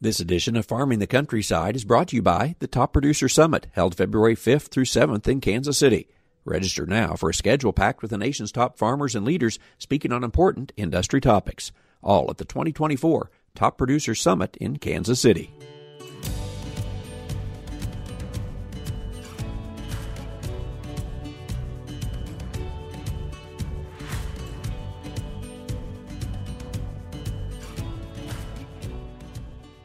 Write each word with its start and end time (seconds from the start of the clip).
This 0.00 0.20
edition 0.20 0.54
of 0.54 0.64
Farming 0.64 1.00
the 1.00 1.08
Countryside 1.08 1.74
is 1.74 1.84
brought 1.84 2.06
to 2.08 2.16
you 2.16 2.22
by 2.22 2.54
the 2.60 2.68
Top 2.68 2.92
Producer 2.92 3.28
Summit, 3.28 3.66
held 3.72 3.96
February 3.96 4.36
5th 4.36 4.68
through 4.68 4.84
7th 4.84 5.26
in 5.26 5.40
Kansas 5.40 5.76
City. 5.76 6.06
Register 6.44 6.86
now 6.86 7.14
for 7.14 7.30
a 7.30 7.34
schedule 7.34 7.72
packed 7.72 8.00
with 8.00 8.12
the 8.12 8.16
nation's 8.16 8.52
top 8.52 8.78
farmers 8.78 9.16
and 9.16 9.26
leaders 9.26 9.58
speaking 9.76 10.12
on 10.12 10.22
important 10.22 10.70
industry 10.76 11.20
topics. 11.20 11.72
All 12.00 12.30
at 12.30 12.38
the 12.38 12.44
2024 12.44 13.28
Top 13.56 13.76
Producer 13.76 14.14
Summit 14.14 14.56
in 14.58 14.76
Kansas 14.76 15.18
City. 15.18 15.52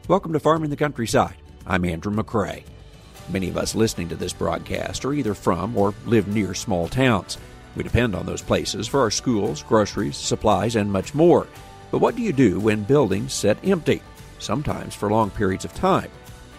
Welcome 0.06 0.34
to 0.34 0.38
Farming 0.40 0.68
the 0.68 0.76
Countryside. 0.76 1.36
I'm 1.66 1.86
Andrew 1.86 2.12
McCrea. 2.12 2.62
Many 3.30 3.48
of 3.48 3.56
us 3.56 3.74
listening 3.74 4.10
to 4.10 4.14
this 4.14 4.34
broadcast 4.34 5.02
are 5.06 5.14
either 5.14 5.32
from 5.32 5.74
or 5.78 5.94
live 6.04 6.28
near 6.28 6.52
small 6.52 6.88
towns. 6.88 7.38
We 7.74 7.84
depend 7.84 8.14
on 8.14 8.26
those 8.26 8.42
places 8.42 8.86
for 8.86 9.00
our 9.00 9.10
schools, 9.10 9.62
groceries, 9.62 10.18
supplies, 10.18 10.76
and 10.76 10.92
much 10.92 11.14
more. 11.14 11.46
But 11.90 12.00
what 12.00 12.16
do 12.16 12.22
you 12.22 12.34
do 12.34 12.60
when 12.60 12.82
buildings 12.82 13.32
sit 13.32 13.56
empty, 13.64 14.02
sometimes 14.40 14.94
for 14.94 15.08
long 15.08 15.30
periods 15.30 15.64
of 15.64 15.72
time? 15.72 16.10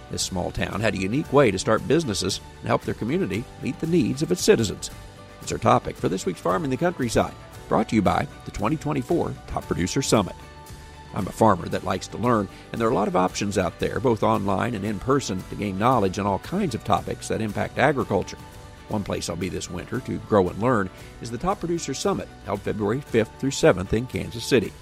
This 0.09 0.23
small 0.23 0.49
town 0.49 0.81
had 0.81 0.95
a 0.95 0.99
unique 0.99 1.31
way 1.31 1.51
to 1.51 1.59
start 1.59 1.87
businesses 1.87 2.41
and 2.61 2.67
help 2.67 2.81
their 2.81 2.95
community 2.95 3.43
meet 3.61 3.79
the 3.79 3.85
needs 3.85 4.23
of 4.23 4.31
its 4.31 4.41
citizens. 4.41 4.89
It's 5.43 5.51
our 5.51 5.59
topic 5.59 5.97
for 5.97 6.09
this 6.09 6.25
week's 6.25 6.41
Farming 6.41 6.71
the 6.71 6.77
Countryside, 6.77 7.35
brought 7.69 7.89
to 7.89 7.95
you 7.95 8.01
by 8.01 8.27
the 8.45 8.51
2024 8.51 9.35
Top 9.45 9.67
Producer 9.67 10.01
Summit. 10.01 10.35
I'm 11.15 11.27
a 11.27 11.31
farmer 11.31 11.67
that 11.69 11.85
likes 11.85 12.07
to 12.09 12.17
learn, 12.17 12.47
and 12.71 12.79
there 12.79 12.87
are 12.87 12.91
a 12.91 12.95
lot 12.95 13.07
of 13.07 13.15
options 13.15 13.57
out 13.57 13.79
there, 13.79 14.01
both 14.01 14.21
online 14.21 14.75
and 14.75 14.83
in 14.83 14.99
person, 14.99 15.41
to 15.49 15.55
gain 15.55 15.79
knowledge 15.79 16.19
on 16.19 16.27
all 16.27 16.39
kinds 16.39 16.75
of 16.75 16.83
topics 16.83 17.29
that 17.29 17.41
impact 17.41 17.79
agriculture. 17.79 18.37
One 18.89 19.03
place 19.03 19.29
I'll 19.29 19.35
be 19.35 19.49
this 19.49 19.71
winter 19.71 20.01
to 20.01 20.17
grow 20.19 20.49
and 20.49 20.61
learn 20.61 20.89
is 21.21 21.31
the 21.31 21.37
Top 21.37 21.59
Producer 21.59 21.93
Summit, 21.93 22.27
held 22.45 22.61
February 22.61 22.99
5th 22.99 23.39
through 23.39 23.51
7th 23.51 23.93
in 23.93 24.05
Kansas 24.07 24.45
City. 24.45 24.73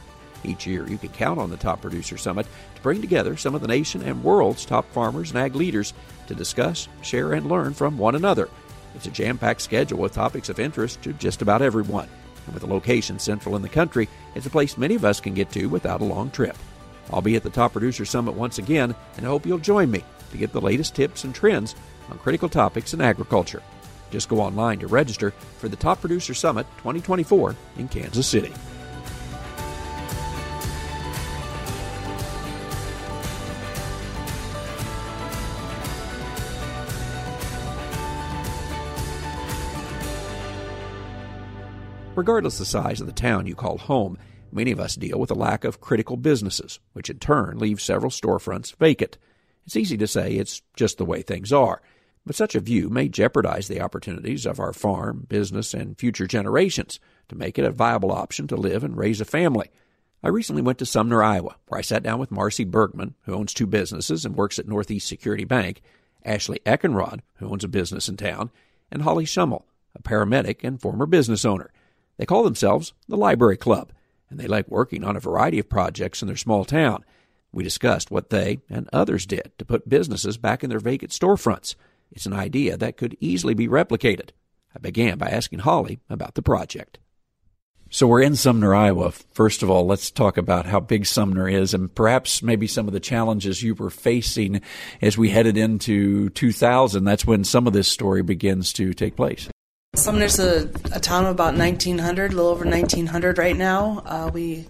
Each 0.43 0.67
year, 0.67 0.87
you 0.87 0.97
can 0.97 1.09
count 1.09 1.39
on 1.39 1.51
the 1.51 1.55
Top 1.55 1.81
Producer 1.81 2.17
Summit 2.17 2.47
to 2.75 2.81
bring 2.81 2.99
together 2.99 3.37
some 3.37 3.55
of 3.55 3.61
the 3.61 3.67
nation 3.67 4.01
and 4.01 4.23
world's 4.23 4.65
top 4.65 4.91
farmers 4.91 5.29
and 5.29 5.39
ag 5.39 5.55
leaders 5.55 5.93
to 6.27 6.35
discuss, 6.35 6.89
share, 7.01 7.33
and 7.33 7.47
learn 7.47 7.73
from 7.73 7.97
one 7.97 8.15
another. 8.15 8.49
It's 8.95 9.05
a 9.05 9.11
jam 9.11 9.37
packed 9.37 9.61
schedule 9.61 9.99
with 9.99 10.13
topics 10.13 10.49
of 10.49 10.59
interest 10.59 11.01
to 11.03 11.13
just 11.13 11.41
about 11.41 11.61
everyone 11.61 12.09
and 12.45 12.53
with 12.53 12.63
a 12.63 12.67
location 12.67 13.19
central 13.19 13.55
in 13.55 13.61
the 13.61 13.69
country, 13.69 14.07
it's 14.35 14.45
a 14.45 14.49
place 14.49 14.77
many 14.77 14.95
of 14.95 15.05
us 15.05 15.19
can 15.19 15.33
get 15.33 15.51
to 15.51 15.67
without 15.67 16.01
a 16.01 16.05
long 16.05 16.31
trip. 16.31 16.57
I'll 17.11 17.21
be 17.21 17.35
at 17.35 17.43
the 17.43 17.49
Top 17.49 17.73
Producer 17.73 18.05
Summit 18.05 18.35
once 18.35 18.57
again, 18.57 18.95
and 19.17 19.25
I 19.25 19.29
hope 19.29 19.45
you'll 19.45 19.57
join 19.57 19.91
me 19.91 20.03
to 20.31 20.37
get 20.37 20.51
the 20.51 20.61
latest 20.61 20.95
tips 20.95 21.23
and 21.23 21.33
trends 21.33 21.75
on 22.09 22.17
critical 22.17 22.49
topics 22.49 22.93
in 22.93 23.01
agriculture. 23.01 23.61
Just 24.11 24.29
go 24.29 24.39
online 24.39 24.79
to 24.79 24.87
register 24.87 25.31
for 25.57 25.67
the 25.67 25.75
Top 25.75 25.99
Producer 25.99 26.33
Summit 26.33 26.67
2024 26.77 27.55
in 27.77 27.87
Kansas 27.87 28.27
City. 28.27 28.53
Regardless 42.23 42.53
of 42.53 42.59
the 42.59 42.65
size 42.67 43.01
of 43.01 43.07
the 43.07 43.11
town 43.11 43.47
you 43.47 43.53
call 43.53 43.77
home, 43.77 44.17
many 44.49 44.71
of 44.71 44.79
us 44.79 44.95
deal 44.95 45.19
with 45.19 45.29
a 45.29 45.35
lack 45.35 45.65
of 45.65 45.81
critical 45.81 46.15
businesses, 46.15 46.79
which 46.93 47.09
in 47.09 47.19
turn 47.19 47.59
leaves 47.59 47.83
several 47.83 48.09
storefronts 48.09 48.73
vacant. 48.77 49.17
It's 49.65 49.75
easy 49.75 49.97
to 49.97 50.07
say 50.07 50.35
it's 50.35 50.61
just 50.73 50.97
the 50.97 51.03
way 51.03 51.21
things 51.21 51.51
are, 51.51 51.81
but 52.25 52.37
such 52.37 52.55
a 52.55 52.61
view 52.61 52.89
may 52.89 53.09
jeopardize 53.09 53.67
the 53.67 53.81
opportunities 53.81 54.45
of 54.45 54.57
our 54.57 54.71
farm, 54.71 55.25
business, 55.27 55.73
and 55.73 55.97
future 55.97 56.25
generations 56.25 56.97
to 57.27 57.35
make 57.35 57.59
it 57.59 57.65
a 57.65 57.71
viable 57.71 58.13
option 58.13 58.47
to 58.47 58.55
live 58.55 58.85
and 58.85 58.95
raise 58.95 59.19
a 59.19 59.25
family. 59.25 59.69
I 60.23 60.29
recently 60.29 60.61
went 60.61 60.77
to 60.77 60.85
Sumner, 60.85 61.21
Iowa, 61.21 61.57
where 61.67 61.79
I 61.79 61.81
sat 61.81 62.03
down 62.03 62.19
with 62.19 62.31
Marcy 62.31 62.63
Bergman, 62.63 63.15
who 63.23 63.33
owns 63.33 63.53
two 63.53 63.67
businesses 63.67 64.23
and 64.23 64.37
works 64.37 64.57
at 64.57 64.67
Northeast 64.69 65.09
Security 65.09 65.43
Bank, 65.43 65.81
Ashley 66.23 66.61
Eckenrod, 66.65 67.19
who 67.39 67.49
owns 67.49 67.65
a 67.65 67.67
business 67.67 68.07
in 68.07 68.15
town, 68.15 68.49
and 68.89 69.01
Holly 69.01 69.25
Schummel, 69.25 69.65
a 69.93 70.01
paramedic 70.01 70.63
and 70.63 70.79
former 70.79 71.05
business 71.05 71.43
owner. 71.43 71.69
They 72.17 72.25
call 72.25 72.43
themselves 72.43 72.93
the 73.07 73.17
Library 73.17 73.57
Club, 73.57 73.91
and 74.29 74.39
they 74.39 74.47
like 74.47 74.67
working 74.67 75.03
on 75.03 75.15
a 75.15 75.21
variety 75.21 75.59
of 75.59 75.69
projects 75.69 76.21
in 76.21 76.27
their 76.27 76.37
small 76.37 76.65
town. 76.65 77.03
We 77.51 77.63
discussed 77.63 78.11
what 78.11 78.29
they 78.29 78.59
and 78.69 78.89
others 78.91 79.25
did 79.25 79.51
to 79.57 79.65
put 79.65 79.89
businesses 79.89 80.37
back 80.37 80.63
in 80.63 80.69
their 80.69 80.79
vacant 80.79 81.11
storefronts. 81.11 81.75
It's 82.11 82.25
an 82.25 82.33
idea 82.33 82.77
that 82.77 82.97
could 82.97 83.17
easily 83.19 83.53
be 83.53 83.67
replicated. 83.67 84.29
I 84.75 84.79
began 84.79 85.17
by 85.17 85.29
asking 85.29 85.59
Holly 85.59 85.99
about 86.09 86.35
the 86.35 86.41
project. 86.41 86.99
So 87.93 88.07
we're 88.07 88.23
in 88.23 88.35
Sumner, 88.35 88.73
Iowa. 88.73 89.11
First 89.11 89.61
of 89.61 89.69
all, 89.69 89.85
let's 89.85 90.09
talk 90.09 90.37
about 90.37 90.65
how 90.65 90.79
big 90.79 91.05
Sumner 91.05 91.47
is 91.47 91.75
and 91.75 91.93
perhaps 91.93 92.41
maybe 92.41 92.65
some 92.65 92.87
of 92.87 92.93
the 92.93 92.99
challenges 92.99 93.61
you 93.61 93.75
were 93.75 93.91
facing 93.91 94.61
as 94.99 95.15
we 95.15 95.29
headed 95.29 95.57
into 95.57 96.29
2000. 96.29 97.03
That's 97.03 97.27
when 97.27 97.43
some 97.43 97.67
of 97.67 97.73
this 97.73 97.87
story 97.87 98.23
begins 98.23 98.73
to 98.73 98.93
take 98.93 99.15
place. 99.15 99.47
Sumner's 99.95 100.39
a, 100.39 100.71
a 100.91 100.99
town 100.99 101.25
of 101.25 101.31
about 101.31 101.55
1,900, 101.55 102.33
a 102.33 102.35
little 102.35 102.49
over 102.49 102.65
1,900 102.65 103.37
right 103.37 103.55
now. 103.55 104.01
Uh, 104.05 104.31
we 104.33 104.67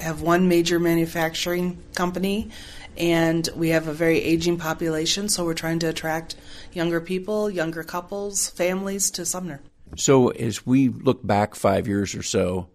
have 0.00 0.20
one 0.20 0.48
major 0.48 0.80
manufacturing 0.80 1.80
company, 1.94 2.50
and 2.96 3.48
we 3.54 3.68
have 3.68 3.86
a 3.86 3.92
very 3.92 4.20
aging 4.20 4.58
population, 4.58 5.28
so 5.28 5.44
we're 5.44 5.54
trying 5.54 5.78
to 5.78 5.86
attract 5.86 6.34
younger 6.72 7.00
people, 7.00 7.48
younger 7.48 7.84
couples, 7.84 8.50
families 8.50 9.12
to 9.12 9.24
Sumner. 9.24 9.60
So, 9.96 10.30
as 10.30 10.66
we 10.66 10.88
look 10.88 11.24
back 11.24 11.54
five 11.54 11.86
years 11.86 12.16
or 12.16 12.24
so, 12.24 12.68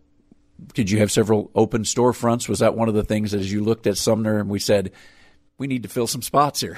did 0.73 0.89
you 0.89 0.99
have 0.99 1.11
several 1.11 1.51
open 1.53 1.83
storefronts? 1.83 2.47
Was 2.47 2.59
that 2.59 2.75
one 2.75 2.87
of 2.87 2.95
the 2.95 3.03
things 3.03 3.33
as 3.33 3.51
you 3.51 3.61
looked 3.61 3.87
at 3.87 3.97
Sumner 3.97 4.39
and 4.39 4.47
we 4.47 4.59
said, 4.59 4.93
we 5.57 5.67
need 5.67 5.83
to 5.83 5.89
fill 5.89 6.07
some 6.07 6.21
spots 6.21 6.61
here? 6.61 6.77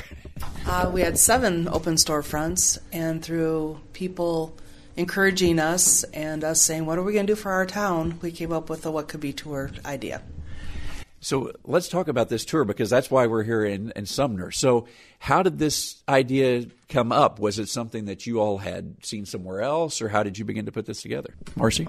Uh, 0.65 0.89
we 0.91 1.01
had 1.01 1.19
seven 1.19 1.67
open 1.67 1.95
storefronts, 1.95 2.79
and 2.91 3.23
through 3.23 3.79
people 3.93 4.57
encouraging 4.95 5.59
us 5.59 6.03
and 6.05 6.43
us 6.43 6.61
saying, 6.61 6.85
What 6.85 6.97
are 6.97 7.03
we 7.03 7.13
going 7.13 7.27
to 7.27 7.33
do 7.33 7.37
for 7.37 7.51
our 7.51 7.65
town? 7.65 8.19
We 8.21 8.31
came 8.31 8.51
up 8.51 8.69
with 8.69 8.85
a 8.85 8.91
What 8.91 9.07
Could 9.07 9.21
Be 9.21 9.33
Tour 9.33 9.71
idea. 9.85 10.21
So 11.23 11.51
let's 11.63 11.87
talk 11.87 12.07
about 12.07 12.29
this 12.29 12.43
tour 12.43 12.65
because 12.65 12.89
that's 12.89 13.11
why 13.11 13.27
we're 13.27 13.43
here 13.43 13.63
in, 13.63 13.93
in, 13.95 14.07
Sumner. 14.07 14.49
So, 14.49 14.87
how 15.19 15.43
did 15.43 15.59
this 15.59 16.01
idea 16.09 16.65
come 16.89 17.11
up? 17.11 17.39
Was 17.39 17.59
it 17.59 17.69
something 17.69 18.05
that 18.05 18.25
you 18.25 18.39
all 18.39 18.57
had 18.57 19.05
seen 19.05 19.27
somewhere 19.27 19.61
else, 19.61 20.01
or 20.01 20.09
how 20.09 20.23
did 20.23 20.39
you 20.39 20.45
begin 20.45 20.65
to 20.65 20.71
put 20.71 20.87
this 20.87 21.03
together? 21.03 21.35
Marcy? 21.55 21.87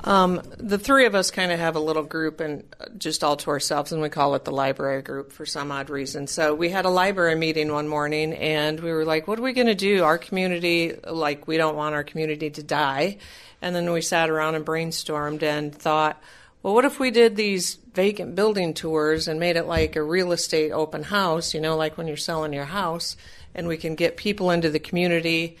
Um, 0.00 0.42
the 0.58 0.78
three 0.78 1.06
of 1.06 1.14
us 1.14 1.30
kind 1.30 1.50
of 1.50 1.58
have 1.58 1.76
a 1.76 1.80
little 1.80 2.02
group 2.02 2.40
and 2.40 2.64
just 2.98 3.24
all 3.24 3.36
to 3.36 3.50
ourselves, 3.50 3.90
and 3.92 4.02
we 4.02 4.10
call 4.10 4.34
it 4.34 4.44
the 4.44 4.52
library 4.52 5.00
group 5.00 5.32
for 5.32 5.46
some 5.46 5.72
odd 5.72 5.88
reason. 5.88 6.26
So 6.26 6.54
we 6.54 6.68
had 6.68 6.84
a 6.84 6.90
library 6.90 7.36
meeting 7.36 7.72
one 7.72 7.88
morning, 7.88 8.34
and 8.34 8.78
we 8.80 8.92
were 8.92 9.06
like, 9.06 9.26
"What 9.26 9.38
are 9.38 9.42
we 9.42 9.54
going 9.54 9.66
to 9.66 9.74
do? 9.74 10.04
Our 10.04 10.18
community, 10.18 10.94
like, 11.08 11.46
we 11.46 11.56
don't 11.56 11.76
want 11.76 11.94
our 11.94 12.04
community 12.04 12.50
to 12.50 12.62
die." 12.62 13.16
And 13.62 13.74
then 13.74 13.90
we 13.92 14.02
sat 14.02 14.28
around 14.28 14.56
and 14.56 14.66
brainstormed 14.66 15.42
and 15.42 15.74
thought, 15.74 16.22
"Well, 16.62 16.74
what 16.74 16.84
if 16.84 17.00
we 17.00 17.10
did 17.10 17.36
these 17.36 17.76
vacant 17.94 18.34
building 18.34 18.74
tours 18.74 19.26
and 19.26 19.40
made 19.40 19.56
it 19.56 19.64
like 19.66 19.96
a 19.96 20.02
real 20.02 20.32
estate 20.32 20.70
open 20.70 21.04
house? 21.04 21.54
You 21.54 21.60
know, 21.60 21.76
like 21.76 21.96
when 21.96 22.08
you're 22.08 22.16
selling 22.18 22.52
your 22.52 22.66
house, 22.66 23.16
and 23.54 23.66
we 23.66 23.78
can 23.78 23.94
get 23.94 24.18
people 24.18 24.50
into 24.50 24.68
the 24.68 24.80
community, 24.80 25.56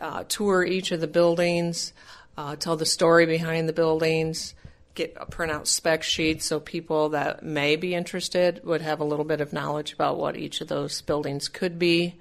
uh, 0.00 0.24
tour 0.28 0.64
each 0.64 0.90
of 0.90 1.00
the 1.00 1.06
buildings." 1.06 1.92
Uh, 2.38 2.54
tell 2.54 2.76
the 2.76 2.86
story 2.86 3.26
behind 3.26 3.68
the 3.68 3.72
buildings, 3.72 4.54
get 4.94 5.12
a 5.20 5.26
printout 5.26 5.66
spec 5.66 6.04
sheet 6.04 6.40
so 6.40 6.60
people 6.60 7.08
that 7.08 7.42
may 7.42 7.74
be 7.74 7.96
interested 7.96 8.64
would 8.64 8.80
have 8.80 9.00
a 9.00 9.04
little 9.04 9.24
bit 9.24 9.40
of 9.40 9.52
knowledge 9.52 9.92
about 9.92 10.16
what 10.18 10.36
each 10.36 10.60
of 10.60 10.68
those 10.68 11.02
buildings 11.02 11.48
could 11.48 11.80
be 11.80 12.14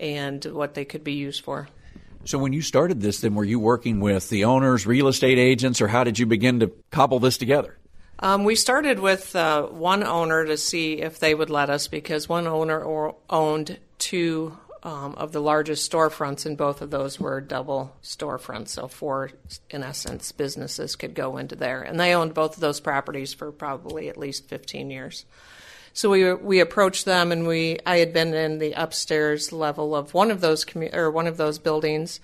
and 0.00 0.42
what 0.46 0.72
they 0.72 0.86
could 0.86 1.04
be 1.04 1.12
used 1.12 1.44
for. 1.44 1.68
So, 2.24 2.38
when 2.38 2.54
you 2.54 2.62
started 2.62 3.02
this, 3.02 3.20
then 3.20 3.34
were 3.34 3.44
you 3.44 3.60
working 3.60 4.00
with 4.00 4.30
the 4.30 4.46
owners, 4.46 4.86
real 4.86 5.06
estate 5.06 5.38
agents, 5.38 5.82
or 5.82 5.88
how 5.88 6.02
did 6.02 6.18
you 6.18 6.24
begin 6.24 6.60
to 6.60 6.72
cobble 6.90 7.20
this 7.20 7.36
together? 7.36 7.76
Um, 8.20 8.44
we 8.44 8.56
started 8.56 8.98
with 8.98 9.36
uh, 9.36 9.64
one 9.66 10.02
owner 10.02 10.46
to 10.46 10.56
see 10.56 10.94
if 10.94 11.20
they 11.20 11.34
would 11.34 11.50
let 11.50 11.68
us 11.68 11.88
because 11.88 12.26
one 12.26 12.46
owner 12.46 12.80
or 12.80 13.16
owned 13.28 13.78
two 13.98 14.56
um, 14.82 15.14
of 15.16 15.32
the 15.32 15.40
largest 15.40 15.90
storefronts, 15.90 16.46
and 16.46 16.56
both 16.56 16.82
of 16.82 16.90
those 16.90 17.18
were 17.18 17.40
double 17.40 17.96
storefronts. 18.02 18.68
So, 18.68 18.88
four, 18.88 19.30
in 19.70 19.82
essence, 19.82 20.32
businesses 20.32 20.96
could 20.96 21.14
go 21.14 21.36
into 21.36 21.56
there. 21.56 21.82
And 21.82 21.98
they 21.98 22.14
owned 22.14 22.34
both 22.34 22.54
of 22.54 22.60
those 22.60 22.80
properties 22.80 23.34
for 23.34 23.50
probably 23.52 24.08
at 24.08 24.16
least 24.16 24.48
15 24.48 24.90
years. 24.90 25.24
So 25.98 26.10
we 26.10 26.32
we 26.32 26.60
approached 26.60 27.06
them, 27.06 27.32
and 27.32 27.44
we 27.44 27.78
I 27.84 27.96
had 27.96 28.12
been 28.12 28.32
in 28.32 28.58
the 28.58 28.72
upstairs 28.74 29.52
level 29.52 29.96
of 29.96 30.14
one 30.14 30.30
of 30.30 30.40
those 30.40 30.64
commu- 30.64 30.94
or 30.94 31.10
one 31.10 31.26
of 31.26 31.36
those 31.36 31.58
buildings, 31.58 32.20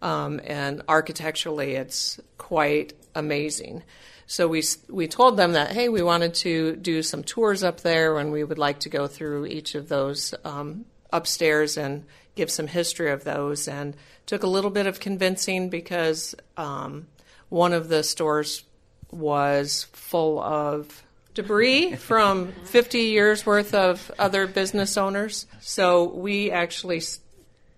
um, 0.00 0.40
and 0.44 0.82
architecturally 0.88 1.74
it's 1.74 2.20
quite 2.38 2.92
amazing. 3.16 3.82
So 4.28 4.46
we 4.46 4.62
we 4.88 5.08
told 5.08 5.36
them 5.36 5.54
that 5.54 5.72
hey, 5.72 5.88
we 5.88 6.02
wanted 6.02 6.34
to 6.34 6.76
do 6.76 7.02
some 7.02 7.24
tours 7.24 7.64
up 7.64 7.80
there, 7.80 8.16
and 8.18 8.30
we 8.30 8.44
would 8.44 8.58
like 8.58 8.78
to 8.80 8.88
go 8.88 9.08
through 9.08 9.46
each 9.46 9.74
of 9.74 9.88
those 9.88 10.32
um, 10.44 10.84
upstairs 11.12 11.76
and 11.76 12.04
give 12.34 12.50
some 12.50 12.66
history 12.66 13.10
of 13.10 13.24
those. 13.24 13.68
And 13.68 13.96
took 14.26 14.42
a 14.42 14.48
little 14.48 14.70
bit 14.70 14.86
of 14.86 15.00
convincing 15.00 15.70
because 15.70 16.34
um, 16.56 17.06
one 17.48 17.72
of 17.72 17.88
the 17.88 18.02
stores 18.02 18.64
was 19.10 19.86
full 19.92 20.40
of 20.40 21.04
debris 21.34 21.94
from 21.94 22.52
50 22.64 22.98
years 22.98 23.46
worth 23.46 23.72
of 23.72 24.10
other 24.18 24.46
business 24.46 24.96
owners. 24.96 25.46
So 25.60 26.04
we 26.04 26.50
actually 26.50 27.02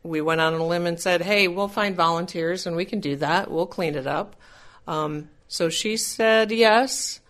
we 0.03 0.21
went 0.21 0.41
on 0.41 0.55
a 0.55 0.65
limb 0.65 0.87
and 0.87 0.99
said, 0.99 1.21
"Hey, 1.21 1.49
we'll 1.49 1.69
find 1.69 1.95
volunteers 1.95 2.67
and 2.67 2.77
we 2.77 2.87
can 2.87 3.01
do 3.01 3.17
that. 3.17 3.51
We'll 3.51 3.67
clean 3.67 3.95
it 3.95 4.07
up." 4.07 4.37
Um, 4.87 5.29
so 5.49 5.69
she 5.69 5.97
said 5.97 6.51
yes, 6.51 7.21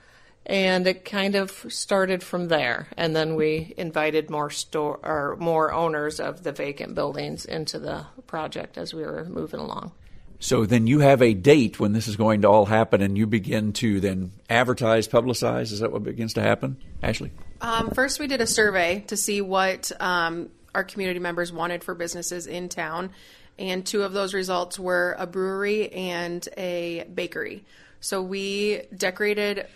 and 0.48 0.86
it 0.86 1.04
kind 1.04 1.34
of 1.34 1.66
started 1.68 2.22
from 2.22 2.48
there. 2.48 2.88
And 2.96 3.14
then 3.14 3.34
we 3.34 3.74
invited 3.76 4.30
more 4.30 4.48
store 4.48 4.98
or 5.02 5.36
more 5.38 5.72
owners 5.72 6.20
of 6.20 6.42
the 6.42 6.52
vacant 6.52 6.94
buildings 6.94 7.44
into 7.44 7.78
the 7.78 8.06
project 8.26 8.78
as 8.78 8.94
we 8.94 9.02
were 9.02 9.26
moving 9.26 9.60
along. 9.60 9.92
So 10.40 10.66
then 10.66 10.86
you 10.86 11.00
have 11.00 11.20
a 11.20 11.34
date 11.34 11.80
when 11.80 11.92
this 11.92 12.06
is 12.06 12.16
going 12.16 12.42
to 12.42 12.48
all 12.48 12.64
happen, 12.64 13.02
and 13.02 13.18
you 13.18 13.26
begin 13.26 13.72
to 13.74 13.98
then 13.98 14.30
advertise, 14.48 15.08
publicize. 15.08 15.72
Is 15.72 15.80
that 15.80 15.90
what 15.90 16.04
begins 16.04 16.34
to 16.34 16.42
happen, 16.42 16.76
Ashley? 17.02 17.32
Um, 17.60 17.90
first, 17.90 18.20
we 18.20 18.28
did 18.28 18.40
a 18.40 18.46
survey 18.46 19.00
to 19.08 19.16
see 19.16 19.40
what 19.40 19.90
um, 20.00 20.50
our 20.76 20.84
community 20.84 21.18
members 21.18 21.52
wanted 21.52 21.82
for 21.82 21.92
businesses 21.92 22.46
in 22.46 22.68
town, 22.68 23.10
and 23.58 23.84
two 23.84 24.04
of 24.04 24.12
those 24.12 24.32
results 24.32 24.78
were 24.78 25.16
a 25.18 25.26
brewery 25.26 25.92
and 25.92 26.48
a 26.56 27.04
bakery. 27.12 27.64
So 28.00 28.22
we 28.22 28.82
decorated 28.96 29.66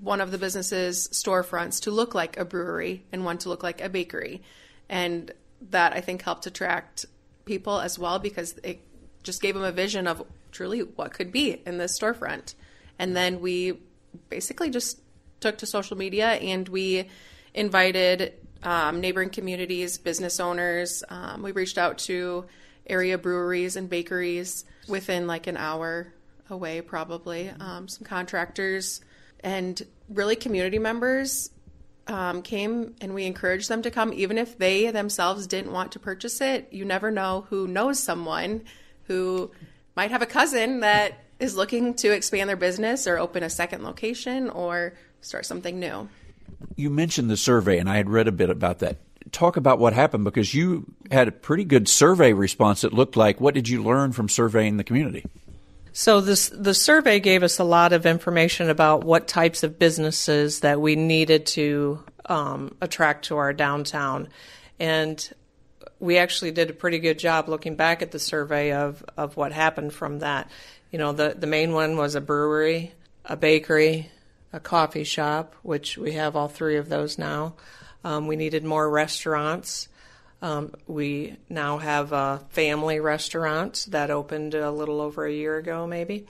one 0.00 0.20
of 0.20 0.30
the 0.30 0.38
businesses' 0.38 1.08
storefronts 1.08 1.82
to 1.82 1.90
look 1.90 2.14
like 2.14 2.36
a 2.38 2.44
brewery 2.44 3.04
and 3.12 3.24
one 3.24 3.38
to 3.38 3.48
look 3.48 3.62
like 3.62 3.80
a 3.80 3.88
bakery, 3.88 4.42
and 4.88 5.32
that 5.70 5.92
I 5.92 6.00
think 6.00 6.22
helped 6.22 6.46
attract 6.46 7.06
people 7.44 7.80
as 7.80 7.98
well 7.98 8.18
because 8.18 8.58
it 8.62 8.80
just 9.22 9.42
gave 9.42 9.54
them 9.54 9.64
a 9.64 9.72
vision 9.72 10.06
of 10.06 10.22
truly 10.52 10.80
what 10.80 11.12
could 11.12 11.32
be 11.32 11.60
in 11.66 11.78
this 11.78 11.98
storefront. 11.98 12.54
And 12.98 13.16
then 13.16 13.40
we 13.40 13.78
basically 14.28 14.70
just 14.70 15.00
took 15.40 15.58
to 15.58 15.66
social 15.66 15.96
media 15.96 16.28
and 16.28 16.68
we 16.68 17.08
invited 17.54 18.34
um, 18.62 19.00
neighboring 19.00 19.30
communities, 19.30 19.98
business 19.98 20.40
owners. 20.40 21.02
Um, 21.08 21.42
we 21.42 21.52
reached 21.52 21.78
out 21.78 21.98
to 21.98 22.46
area 22.86 23.18
breweries 23.18 23.76
and 23.76 23.88
bakeries 23.88 24.64
within 24.88 25.26
like 25.26 25.46
an 25.46 25.56
hour 25.56 26.12
away, 26.50 26.80
probably. 26.80 27.50
Um, 27.60 27.88
some 27.88 28.04
contractors 28.04 29.00
and 29.40 29.80
really 30.08 30.36
community 30.36 30.78
members 30.78 31.50
um, 32.06 32.42
came 32.42 32.94
and 33.00 33.14
we 33.14 33.26
encouraged 33.26 33.68
them 33.68 33.82
to 33.82 33.90
come, 33.90 34.12
even 34.12 34.38
if 34.38 34.58
they 34.58 34.90
themselves 34.90 35.46
didn't 35.46 35.72
want 35.72 35.92
to 35.92 35.98
purchase 35.98 36.40
it. 36.40 36.68
You 36.70 36.84
never 36.84 37.10
know 37.10 37.46
who 37.50 37.68
knows 37.68 37.98
someone 38.02 38.64
who 39.04 39.50
might 39.94 40.10
have 40.10 40.22
a 40.22 40.26
cousin 40.26 40.80
that 40.80 41.24
is 41.38 41.56
looking 41.56 41.94
to 41.94 42.12
expand 42.12 42.48
their 42.48 42.56
business 42.56 43.06
or 43.06 43.18
open 43.18 43.42
a 43.42 43.50
second 43.50 43.84
location 43.84 44.48
or 44.50 44.94
start 45.20 45.46
something 45.46 45.78
new. 45.78 46.08
You 46.76 46.90
mentioned 46.90 47.30
the 47.30 47.36
survey, 47.36 47.78
and 47.78 47.88
I 47.88 47.96
had 47.96 48.08
read 48.08 48.26
a 48.26 48.32
bit 48.32 48.50
about 48.50 48.78
that. 48.80 48.96
Talk 49.30 49.56
about 49.56 49.78
what 49.78 49.92
happened 49.92 50.24
because 50.24 50.54
you 50.54 50.86
had 51.10 51.28
a 51.28 51.32
pretty 51.32 51.64
good 51.64 51.88
survey 51.88 52.32
response. 52.32 52.82
It 52.82 52.92
looked 52.92 53.16
like. 53.16 53.40
What 53.40 53.54
did 53.54 53.68
you 53.68 53.82
learn 53.82 54.12
from 54.12 54.28
surveying 54.28 54.78
the 54.78 54.84
community? 54.84 55.26
So 55.92 56.20
this 56.20 56.48
the 56.48 56.74
survey 56.74 57.20
gave 57.20 57.42
us 57.42 57.58
a 57.58 57.64
lot 57.64 57.92
of 57.92 58.06
information 58.06 58.70
about 58.70 59.04
what 59.04 59.26
types 59.26 59.62
of 59.62 59.78
businesses 59.78 60.60
that 60.60 60.80
we 60.80 60.96
needed 60.96 61.46
to 61.46 62.04
um, 62.26 62.76
attract 62.80 63.26
to 63.26 63.36
our 63.36 63.52
downtown, 63.52 64.28
and 64.78 65.32
we 66.00 66.18
actually 66.18 66.50
did 66.50 66.70
a 66.70 66.74
pretty 66.74 66.98
good 66.98 67.18
job 67.18 67.48
looking 67.48 67.74
back 67.74 68.02
at 68.02 68.12
the 68.12 68.18
survey 68.18 68.72
of, 68.72 69.04
of 69.16 69.36
what 69.36 69.52
happened 69.52 69.92
from 69.92 70.20
that. 70.20 70.50
You 70.90 70.98
know, 70.98 71.12
the, 71.12 71.34
the 71.36 71.46
main 71.46 71.72
one 71.72 71.96
was 71.96 72.14
a 72.14 72.20
brewery, 72.20 72.92
a 73.24 73.36
bakery, 73.36 74.10
a 74.52 74.60
coffee 74.60 75.04
shop, 75.04 75.54
which 75.62 75.98
we 75.98 76.12
have 76.12 76.36
all 76.36 76.48
three 76.48 76.76
of 76.76 76.88
those 76.88 77.18
now. 77.18 77.54
Um, 78.04 78.26
we 78.26 78.36
needed 78.36 78.64
more 78.64 78.88
restaurants. 78.88 79.88
Um, 80.40 80.72
we 80.86 81.36
now 81.48 81.78
have 81.78 82.12
a 82.12 82.42
family 82.50 83.00
restaurant 83.00 83.86
that 83.90 84.10
opened 84.10 84.54
a 84.54 84.70
little 84.70 85.00
over 85.00 85.26
a 85.26 85.32
year 85.32 85.56
ago, 85.56 85.86
maybe. 85.86 86.26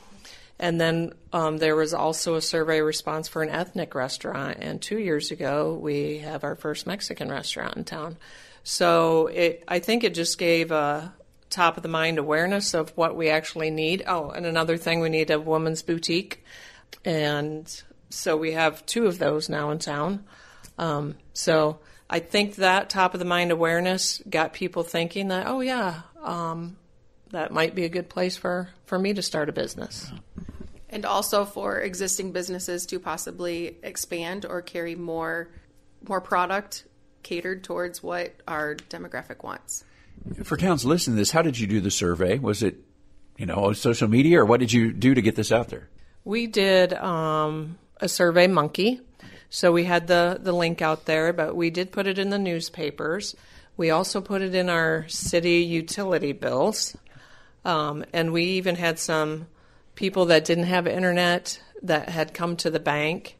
And 0.58 0.80
then 0.80 1.12
um, 1.32 1.58
there 1.58 1.76
was 1.76 1.94
also 1.94 2.34
a 2.34 2.42
survey 2.42 2.80
response 2.80 3.28
for 3.28 3.42
an 3.42 3.50
ethnic 3.50 3.94
restaurant. 3.94 4.58
And 4.60 4.80
two 4.80 4.98
years 4.98 5.30
ago, 5.30 5.74
we 5.74 6.18
have 6.18 6.42
our 6.42 6.56
first 6.56 6.86
Mexican 6.86 7.30
restaurant 7.30 7.76
in 7.76 7.84
town. 7.84 8.16
So 8.64 9.28
it, 9.28 9.62
I 9.68 9.78
think 9.78 10.04
it 10.04 10.14
just 10.14 10.36
gave 10.38 10.70
a 10.70 11.14
top 11.50 11.76
of 11.76 11.82
the 11.82 11.88
mind 11.88 12.18
awareness 12.18 12.74
of 12.74 12.90
what 12.90 13.16
we 13.16 13.30
actually 13.30 13.70
need. 13.70 14.02
Oh, 14.06 14.30
and 14.30 14.46
another 14.46 14.76
thing, 14.76 15.00
we 15.00 15.08
need 15.08 15.30
a 15.30 15.40
woman's 15.40 15.82
boutique, 15.82 16.44
and 17.04 17.82
so 18.10 18.36
we 18.36 18.52
have 18.52 18.84
two 18.86 19.06
of 19.06 19.18
those 19.18 19.48
now 19.48 19.70
in 19.70 19.78
town. 19.78 20.24
Um, 20.78 21.16
so 21.32 21.80
I 22.10 22.20
think 22.20 22.56
that 22.56 22.88
top 22.88 23.14
of 23.14 23.20
the 23.20 23.26
mind 23.26 23.50
awareness 23.50 24.22
got 24.28 24.52
people 24.52 24.82
thinking 24.82 25.28
that, 25.28 25.46
oh 25.46 25.60
yeah, 25.60 26.02
um, 26.22 26.76
that 27.30 27.52
might 27.52 27.74
be 27.74 27.84
a 27.84 27.88
good 27.88 28.08
place 28.08 28.36
for 28.36 28.70
for 28.86 28.98
me 28.98 29.12
to 29.14 29.22
start 29.22 29.48
a 29.48 29.52
business. 29.52 30.10
And 30.90 31.04
also 31.04 31.44
for 31.44 31.78
existing 31.80 32.32
businesses 32.32 32.86
to 32.86 32.98
possibly 32.98 33.76
expand 33.82 34.46
or 34.46 34.62
carry 34.62 34.94
more 34.94 35.50
more 36.06 36.20
product 36.20 36.84
catered 37.22 37.62
towards 37.64 38.02
what 38.02 38.32
our 38.46 38.74
demographic 38.74 39.42
wants. 39.42 39.84
For 40.44 40.56
towns 40.56 40.84
listening 40.84 41.16
to 41.16 41.20
this, 41.20 41.30
how 41.30 41.42
did 41.42 41.58
you 41.58 41.66
do 41.66 41.80
the 41.80 41.90
survey? 41.90 42.38
Was 42.38 42.62
it, 42.62 42.76
you 43.36 43.46
know, 43.46 43.72
social 43.72 44.08
media, 44.08 44.40
or 44.40 44.46
what 44.46 44.60
did 44.60 44.72
you 44.72 44.92
do 44.92 45.14
to 45.14 45.20
get 45.20 45.36
this 45.36 45.52
out 45.52 45.68
there? 45.68 45.88
We 46.24 46.46
did 46.46 46.94
um, 46.94 47.78
a 48.00 48.08
survey 48.08 48.46
monkey. 48.46 49.00
So 49.50 49.72
we 49.72 49.84
had 49.84 50.06
the, 50.06 50.38
the 50.40 50.52
link 50.52 50.82
out 50.82 51.06
there, 51.06 51.32
but 51.32 51.56
we 51.56 51.70
did 51.70 51.92
put 51.92 52.06
it 52.06 52.18
in 52.18 52.30
the 52.30 52.38
newspapers. 52.38 53.34
We 53.76 53.90
also 53.90 54.20
put 54.20 54.42
it 54.42 54.54
in 54.54 54.68
our 54.68 55.06
city 55.08 55.58
utility 55.60 56.32
bills. 56.32 56.96
Um, 57.64 58.04
and 58.12 58.32
we 58.32 58.44
even 58.44 58.76
had 58.76 58.98
some 58.98 59.46
people 59.94 60.26
that 60.26 60.44
didn't 60.44 60.64
have 60.64 60.86
internet 60.86 61.60
that 61.82 62.08
had 62.08 62.34
come 62.34 62.56
to 62.56 62.70
the 62.70 62.80
bank 62.80 63.36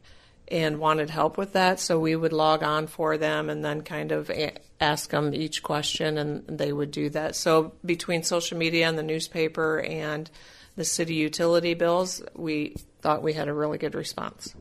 and 0.47 0.79
wanted 0.79 1.09
help 1.09 1.37
with 1.37 1.53
that. 1.53 1.79
So 1.79 1.99
we 1.99 2.15
would 2.15 2.33
log 2.33 2.63
on 2.63 2.87
for 2.87 3.17
them 3.17 3.49
and 3.49 3.63
then 3.63 3.81
kind 3.81 4.11
of 4.11 4.29
a- 4.29 4.57
ask 4.81 5.11
them 5.11 5.33
each 5.33 5.61
question, 5.61 6.17
and 6.17 6.43
they 6.47 6.73
would 6.73 6.91
do 6.91 7.09
that. 7.09 7.35
So 7.35 7.73
between 7.85 8.23
social 8.23 8.57
media 8.57 8.87
and 8.87 8.97
the 8.97 9.03
newspaper 9.03 9.79
and 9.81 10.29
the 10.75 10.85
city 10.85 11.13
utility 11.15 11.73
bills, 11.75 12.21
we 12.35 12.75
thought 13.01 13.21
we 13.21 13.33
had 13.33 13.47
a 13.47 13.53
really 13.53 13.77
good 13.77 13.93
response. 13.93 14.55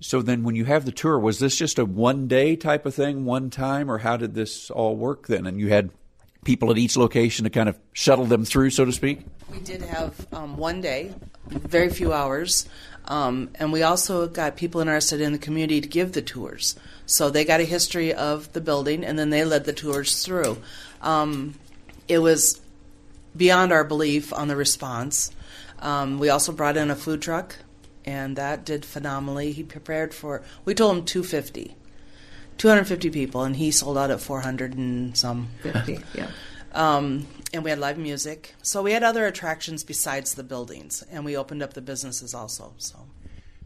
So 0.00 0.22
then, 0.22 0.44
when 0.44 0.54
you 0.54 0.64
have 0.64 0.84
the 0.84 0.92
tour, 0.92 1.18
was 1.18 1.38
this 1.38 1.56
just 1.56 1.78
a 1.78 1.84
one 1.84 2.28
day 2.28 2.56
type 2.56 2.86
of 2.86 2.94
thing, 2.94 3.24
one 3.24 3.50
time, 3.50 3.90
or 3.90 3.98
how 3.98 4.16
did 4.16 4.34
this 4.34 4.70
all 4.70 4.96
work 4.96 5.26
then? 5.26 5.46
And 5.46 5.58
you 5.58 5.68
had 5.68 5.90
people 6.44 6.70
at 6.70 6.78
each 6.78 6.96
location 6.96 7.44
to 7.44 7.50
kind 7.50 7.68
of 7.68 7.78
shuttle 7.92 8.24
them 8.24 8.44
through, 8.44 8.70
so 8.70 8.84
to 8.84 8.92
speak? 8.92 9.20
We 9.50 9.60
did 9.60 9.82
have 9.82 10.26
um, 10.32 10.56
one 10.56 10.80
day, 10.80 11.14
very 11.48 11.90
few 11.90 12.12
hours, 12.12 12.68
um, 13.06 13.50
and 13.56 13.72
we 13.72 13.82
also 13.82 14.28
got 14.28 14.56
people 14.56 14.80
interested 14.80 15.20
in 15.20 15.32
the 15.32 15.38
community 15.38 15.80
to 15.80 15.88
give 15.88 16.12
the 16.12 16.22
tours. 16.22 16.76
So 17.06 17.30
they 17.30 17.44
got 17.44 17.60
a 17.60 17.64
history 17.64 18.12
of 18.14 18.52
the 18.52 18.60
building, 18.60 19.04
and 19.04 19.18
then 19.18 19.30
they 19.30 19.44
led 19.44 19.64
the 19.64 19.72
tours 19.72 20.22
through. 20.24 20.58
Um, 21.00 21.54
it 22.06 22.18
was 22.18 22.60
beyond 23.36 23.72
our 23.72 23.84
belief 23.84 24.32
on 24.32 24.48
the 24.48 24.56
response. 24.56 25.30
Um, 25.80 26.18
we 26.18 26.28
also 26.28 26.52
brought 26.52 26.76
in 26.76 26.90
a 26.90 26.96
food 26.96 27.22
truck, 27.22 27.56
and 28.08 28.36
that 28.36 28.64
did 28.64 28.86
phenomenally. 28.86 29.52
He 29.52 29.62
prepared 29.62 30.14
for, 30.14 30.42
we 30.64 30.74
told 30.74 30.96
him 30.96 31.04
250. 31.04 31.76
250 32.56 33.10
people, 33.10 33.42
and 33.42 33.54
he 33.54 33.70
sold 33.70 33.98
out 33.98 34.10
at 34.10 34.18
400 34.18 34.72
and 34.74 35.14
some. 35.14 35.50
50, 35.60 36.00
yeah. 36.14 36.30
Um, 36.72 37.26
and 37.52 37.62
we 37.62 37.68
had 37.68 37.78
live 37.78 37.98
music. 37.98 38.54
So 38.62 38.82
we 38.82 38.92
had 38.92 39.02
other 39.02 39.26
attractions 39.26 39.84
besides 39.84 40.34
the 40.34 40.42
buildings, 40.42 41.04
and 41.10 41.22
we 41.26 41.36
opened 41.36 41.62
up 41.62 41.74
the 41.74 41.82
businesses 41.82 42.34
also. 42.34 42.72
So. 42.78 42.98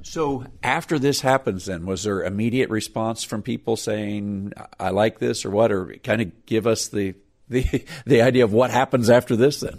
So 0.03 0.45
after 0.65 0.99
this 0.99 1.21
happens, 1.21 1.67
then 1.67 1.87
was 1.87 2.03
there 2.03 2.25
immediate 2.25 2.69
response 2.69 3.23
from 3.23 3.43
people 3.43 3.77
saying, 3.77 4.53
"I 4.81 4.91
like 4.91 5.21
this" 5.21 5.45
or 5.45 5.51
what, 5.51 5.71
or 5.71 5.95
kind 6.03 6.21
of 6.21 6.47
give 6.47 6.67
us 6.67 6.89
the 6.89 7.15
the 7.49 7.85
the 8.05 8.23
idea 8.23 8.43
of 8.43 8.53
what 8.53 8.73
happens 8.73 9.09
after 9.09 9.37
this? 9.37 9.61
Then 9.61 9.79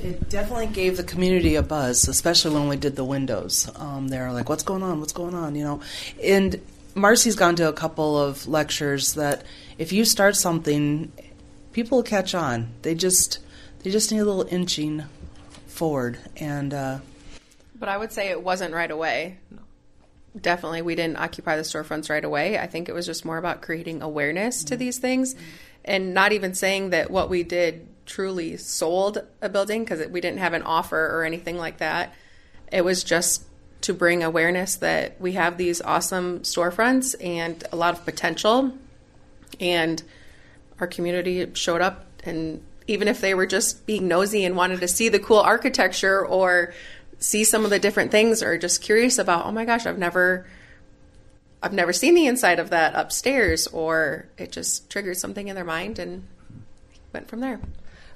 it 0.00 0.28
definitely 0.28 0.68
gave 0.68 0.96
the 0.96 1.04
community 1.04 1.54
a 1.56 1.62
buzz, 1.62 2.08
especially 2.08 2.54
when 2.54 2.68
we 2.68 2.76
did 2.76 2.96
the 2.96 3.04
windows. 3.04 3.70
Um, 3.76 4.08
they're 4.08 4.32
like, 4.32 4.48
"What's 4.48 4.62
going 4.62 4.82
on? 4.82 5.00
What's 5.00 5.12
going 5.12 5.34
on?" 5.34 5.54
You 5.54 5.64
know, 5.64 5.80
and 6.22 6.60
Marcy's 6.94 7.36
gone 7.36 7.56
to 7.56 7.68
a 7.68 7.72
couple 7.72 8.20
of 8.20 8.46
lectures 8.46 9.14
that 9.14 9.44
if 9.78 9.92
you 9.92 10.04
start 10.04 10.36
something 10.36 11.12
people 11.78 12.02
catch 12.02 12.34
on. 12.34 12.68
They 12.82 12.96
just 12.96 13.38
they 13.84 13.90
just 13.90 14.10
need 14.10 14.18
a 14.18 14.24
little 14.24 14.48
inching 14.52 15.04
forward 15.66 16.18
and. 16.36 16.74
Uh, 16.74 16.98
but 17.78 17.88
I 17.88 17.96
would 17.96 18.12
say 18.12 18.30
it 18.30 18.42
wasn't 18.42 18.74
right 18.74 18.90
away. 18.90 19.38
No. 19.50 19.58
Definitely, 20.38 20.82
we 20.82 20.94
didn't 20.94 21.16
occupy 21.16 21.56
the 21.56 21.62
storefronts 21.62 22.10
right 22.10 22.24
away. 22.24 22.58
I 22.58 22.66
think 22.66 22.88
it 22.88 22.92
was 22.92 23.06
just 23.06 23.24
more 23.24 23.38
about 23.38 23.62
creating 23.62 24.02
awareness 24.02 24.62
to 24.64 24.76
these 24.76 24.98
things, 24.98 25.34
and 25.84 26.14
not 26.14 26.32
even 26.32 26.54
saying 26.54 26.90
that 26.90 27.10
what 27.10 27.30
we 27.30 27.42
did 27.42 27.87
truly 28.08 28.56
sold 28.56 29.18
a 29.40 29.48
building 29.48 29.84
because 29.84 30.04
we 30.08 30.20
didn't 30.20 30.38
have 30.38 30.54
an 30.54 30.62
offer 30.62 30.98
or 30.98 31.24
anything 31.24 31.56
like 31.56 31.78
that. 31.78 32.12
It 32.72 32.84
was 32.84 33.04
just 33.04 33.44
to 33.82 33.94
bring 33.94 34.24
awareness 34.24 34.76
that 34.76 35.20
we 35.20 35.32
have 35.32 35.56
these 35.56 35.80
awesome 35.80 36.40
storefronts 36.40 37.14
and 37.24 37.62
a 37.70 37.76
lot 37.76 37.94
of 37.94 38.04
potential, 38.04 38.72
and 39.60 40.02
our 40.80 40.86
community 40.86 41.46
showed 41.54 41.80
up 41.80 42.06
and 42.24 42.62
even 42.86 43.06
if 43.06 43.20
they 43.20 43.34
were 43.34 43.46
just 43.46 43.86
being 43.86 44.08
nosy 44.08 44.44
and 44.44 44.56
wanted 44.56 44.80
to 44.80 44.88
see 44.88 45.08
the 45.08 45.18
cool 45.18 45.38
architecture 45.38 46.24
or 46.24 46.72
see 47.18 47.44
some 47.44 47.64
of 47.64 47.70
the 47.70 47.78
different 47.78 48.10
things 48.10 48.42
or 48.42 48.56
just 48.56 48.82
curious 48.82 49.18
about 49.18 49.44
oh 49.44 49.52
my 49.52 49.64
gosh 49.64 49.86
i've 49.86 49.98
never 49.98 50.46
i've 51.62 51.72
never 51.72 51.92
seen 51.92 52.14
the 52.14 52.26
inside 52.26 52.58
of 52.58 52.70
that 52.70 52.94
upstairs 52.94 53.66
or 53.68 54.28
it 54.38 54.52
just 54.52 54.88
triggered 54.88 55.16
something 55.16 55.48
in 55.48 55.54
their 55.54 55.64
mind 55.64 55.98
and 55.98 56.24
went 57.12 57.28
from 57.28 57.40
there 57.40 57.60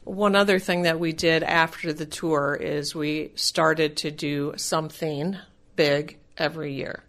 one 0.05 0.35
other 0.35 0.59
thing 0.59 0.83
that 0.83 0.99
we 0.99 1.13
did 1.13 1.43
after 1.43 1.93
the 1.93 2.07
tour 2.07 2.59
is 2.61 2.95
we 2.95 3.31
started 3.35 3.97
to 3.97 4.11
do 4.11 4.53
something 4.57 5.37
big 5.77 6.19
every 6.37 6.73
year 6.73 7.03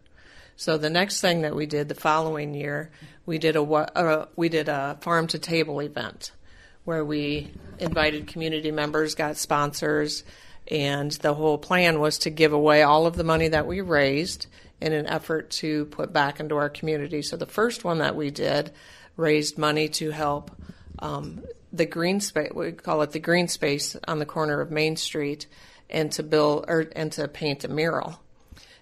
so 0.55 0.77
the 0.77 0.89
next 0.89 1.21
thing 1.21 1.41
that 1.41 1.55
we 1.55 1.65
did 1.65 1.89
the 1.89 1.95
following 1.95 2.53
year 2.53 2.91
we 3.25 3.38
did 3.38 3.55
a 3.55 3.63
uh, 3.63 4.25
we 4.35 4.50
did 4.50 4.69
a 4.69 4.97
farm 5.01 5.27
to 5.27 5.39
table 5.39 5.79
event 5.79 6.31
where 6.85 7.03
we 7.03 7.51
invited 7.79 8.27
community 8.27 8.71
members 8.71 9.15
got 9.15 9.38
sponsors 9.38 10.23
and 10.69 11.12
the 11.12 11.33
whole 11.33 11.57
plan 11.57 12.00
was 12.00 12.17
to 12.19 12.29
give 12.29 12.53
away 12.53 12.83
all 12.83 13.05
of 13.05 13.15
the 13.15 13.23
money 13.23 13.47
that 13.50 13.67
we 13.67 13.81
raised 13.81 14.47
in 14.79 14.93
an 14.93 15.07
effort 15.07 15.50
to 15.50 15.85
put 15.85 16.12
back 16.12 16.39
into 16.39 16.55
our 16.55 16.69
community. 16.69 17.21
So 17.21 17.38
the 17.38 17.45
first 17.45 17.83
one 17.83 18.00
that 18.00 18.15
we 18.15 18.31
did 18.31 18.71
raised 19.15 19.57
money 19.57 19.89
to 19.89 20.12
help 20.12 20.51
um, 21.00 21.43
the 21.74 21.86
green 21.86 22.22
space. 22.22 22.51
We 22.53 22.72
call 22.72 23.01
it 23.01 23.12
the 23.12 23.20
green 23.20 23.48
space 23.50 23.98
on 24.08 24.20
the 24.20 24.25
corner 24.25 24.62
of 24.62 24.72
Main 24.72 24.96
Street, 24.96 25.48
and 25.89 26.12
to 26.13 26.24
build 26.24 26.65
or 26.68 26.86
and 26.96 27.12
to 27.13 27.27
paint 27.27 27.63
a 27.63 27.68
mural. 27.68 28.20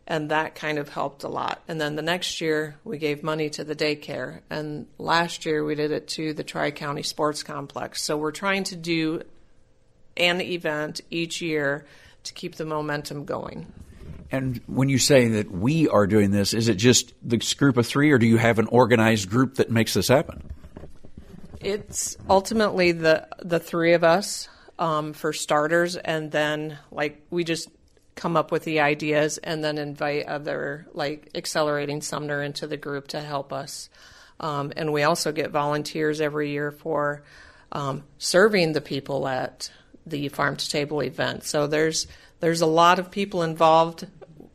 And 0.07 0.29
that 0.29 0.55
kind 0.55 0.77
of 0.77 0.89
helped 0.89 1.23
a 1.23 1.29
lot. 1.29 1.61
And 1.69 1.79
then 1.79 1.95
the 1.95 2.01
next 2.01 2.41
year, 2.41 2.75
we 2.83 2.97
gave 2.97 3.23
money 3.23 3.49
to 3.51 3.63
the 3.63 3.75
daycare. 3.75 4.41
And 4.49 4.87
last 4.97 5.45
year, 5.45 5.63
we 5.63 5.75
did 5.75 5.91
it 5.91 6.09
to 6.09 6.33
the 6.33 6.43
Tri 6.43 6.71
County 6.71 7.03
Sports 7.03 7.43
Complex. 7.43 8.03
So 8.03 8.17
we're 8.17 8.31
trying 8.31 8.65
to 8.65 8.75
do 8.75 9.21
an 10.17 10.41
event 10.41 10.99
each 11.11 11.41
year 11.41 11.85
to 12.23 12.33
keep 12.33 12.55
the 12.55 12.65
momentum 12.65 13.23
going. 13.23 13.71
And 14.31 14.59
when 14.65 14.89
you 14.89 14.97
say 14.97 15.27
that 15.29 15.51
we 15.51 15.87
are 15.87 16.07
doing 16.07 16.31
this, 16.31 16.53
is 16.53 16.67
it 16.67 16.75
just 16.75 17.13
this 17.21 17.53
group 17.53 17.77
of 17.77 17.85
three, 17.85 18.11
or 18.11 18.17
do 18.17 18.25
you 18.25 18.37
have 18.37 18.59
an 18.59 18.67
organized 18.67 19.29
group 19.29 19.55
that 19.55 19.69
makes 19.69 19.93
this 19.93 20.07
happen? 20.07 20.49
It's 21.63 22.17
ultimately 22.29 22.91
the 22.91 23.27
the 23.39 23.59
three 23.59 23.93
of 23.93 24.03
us 24.03 24.49
um, 24.79 25.13
for 25.13 25.33
starters, 25.33 25.95
and 25.95 26.31
then 26.31 26.77
like 26.91 27.21
we 27.29 27.43
just 27.43 27.69
come 28.15 28.35
up 28.35 28.51
with 28.51 28.63
the 28.63 28.79
ideas, 28.81 29.37
and 29.37 29.63
then 29.63 29.77
invite 29.77 30.27
other 30.27 30.87
like 30.93 31.29
accelerating 31.35 32.01
Sumner 32.01 32.41
into 32.41 32.67
the 32.67 32.77
group 32.77 33.07
to 33.09 33.21
help 33.21 33.53
us. 33.53 33.89
Um, 34.39 34.73
and 34.75 34.91
we 34.91 35.03
also 35.03 35.31
get 35.31 35.51
volunteers 35.51 36.19
every 36.19 36.49
year 36.49 36.71
for 36.71 37.23
um, 37.71 38.03
serving 38.17 38.73
the 38.73 38.81
people 38.81 39.27
at 39.27 39.71
the 40.05 40.29
farm 40.29 40.55
to 40.55 40.69
table 40.69 41.01
event. 41.01 41.43
So 41.43 41.67
there's 41.67 42.07
there's 42.39 42.61
a 42.61 42.65
lot 42.65 42.99
of 42.99 43.11
people 43.11 43.43
involved 43.43 44.07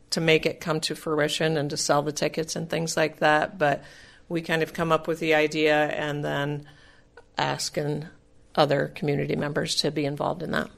to 0.09 0.21
make 0.21 0.45
it 0.45 0.59
come 0.59 0.79
to 0.81 0.95
fruition 0.95 1.57
and 1.57 1.69
to 1.69 1.77
sell 1.77 2.01
the 2.01 2.11
tickets 2.11 2.55
and 2.55 2.69
things 2.69 2.97
like 2.97 3.19
that. 3.19 3.57
But 3.57 3.83
we 4.29 4.41
kind 4.41 4.61
of 4.61 4.73
come 4.73 4.91
up 4.91 5.07
with 5.07 5.19
the 5.19 5.35
idea 5.35 5.75
and 5.75 6.23
then 6.23 6.67
asking 7.37 8.07
other 8.55 8.91
community 8.95 9.35
members 9.35 9.75
to 9.75 9.91
be 9.91 10.05
involved 10.05 10.41
in 10.43 10.51
that. 10.51 10.69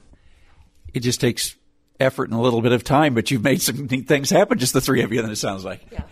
It 0.94 1.02
just 1.02 1.22
takes 1.22 1.56
effort 2.00 2.30
and 2.30 2.38
a 2.38 2.42
little 2.42 2.62
bit 2.62 2.72
of 2.72 2.84
time, 2.84 3.14
but 3.14 3.32
you've 3.32 3.44
made 3.44 3.62
some 3.62 3.86
neat 3.92 4.08
things 4.08 4.30
happen. 4.30 4.58
Just 4.58 4.74
the 4.74 4.82
three 4.82 5.02
of 5.02 5.12
you, 5.12 5.22
then 5.22 5.32
it 5.32 5.38
sounds 5.38 5.64
like. 5.64 5.82
Yeah, 5.92 6.04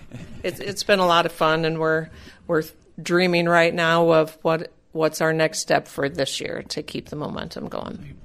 it's 0.43 0.59
it's 0.59 0.83
been 0.83 0.99
a 0.99 1.05
lot 1.05 1.25
of 1.25 1.31
fun, 1.31 1.65
and 1.65 1.79
we're 1.79 2.09
we're 2.47 2.63
dreaming 3.01 3.47
right 3.47 3.73
now 3.73 4.11
of 4.11 4.37
what 4.41 4.71
what's 4.91 5.21
our 5.21 5.33
next 5.33 5.59
step 5.59 5.87
for 5.87 6.09
this 6.09 6.39
year 6.39 6.63
to 6.69 6.81
keep 6.81 7.09
the 7.09 7.15
momentum 7.15 7.67
going 7.67 8.17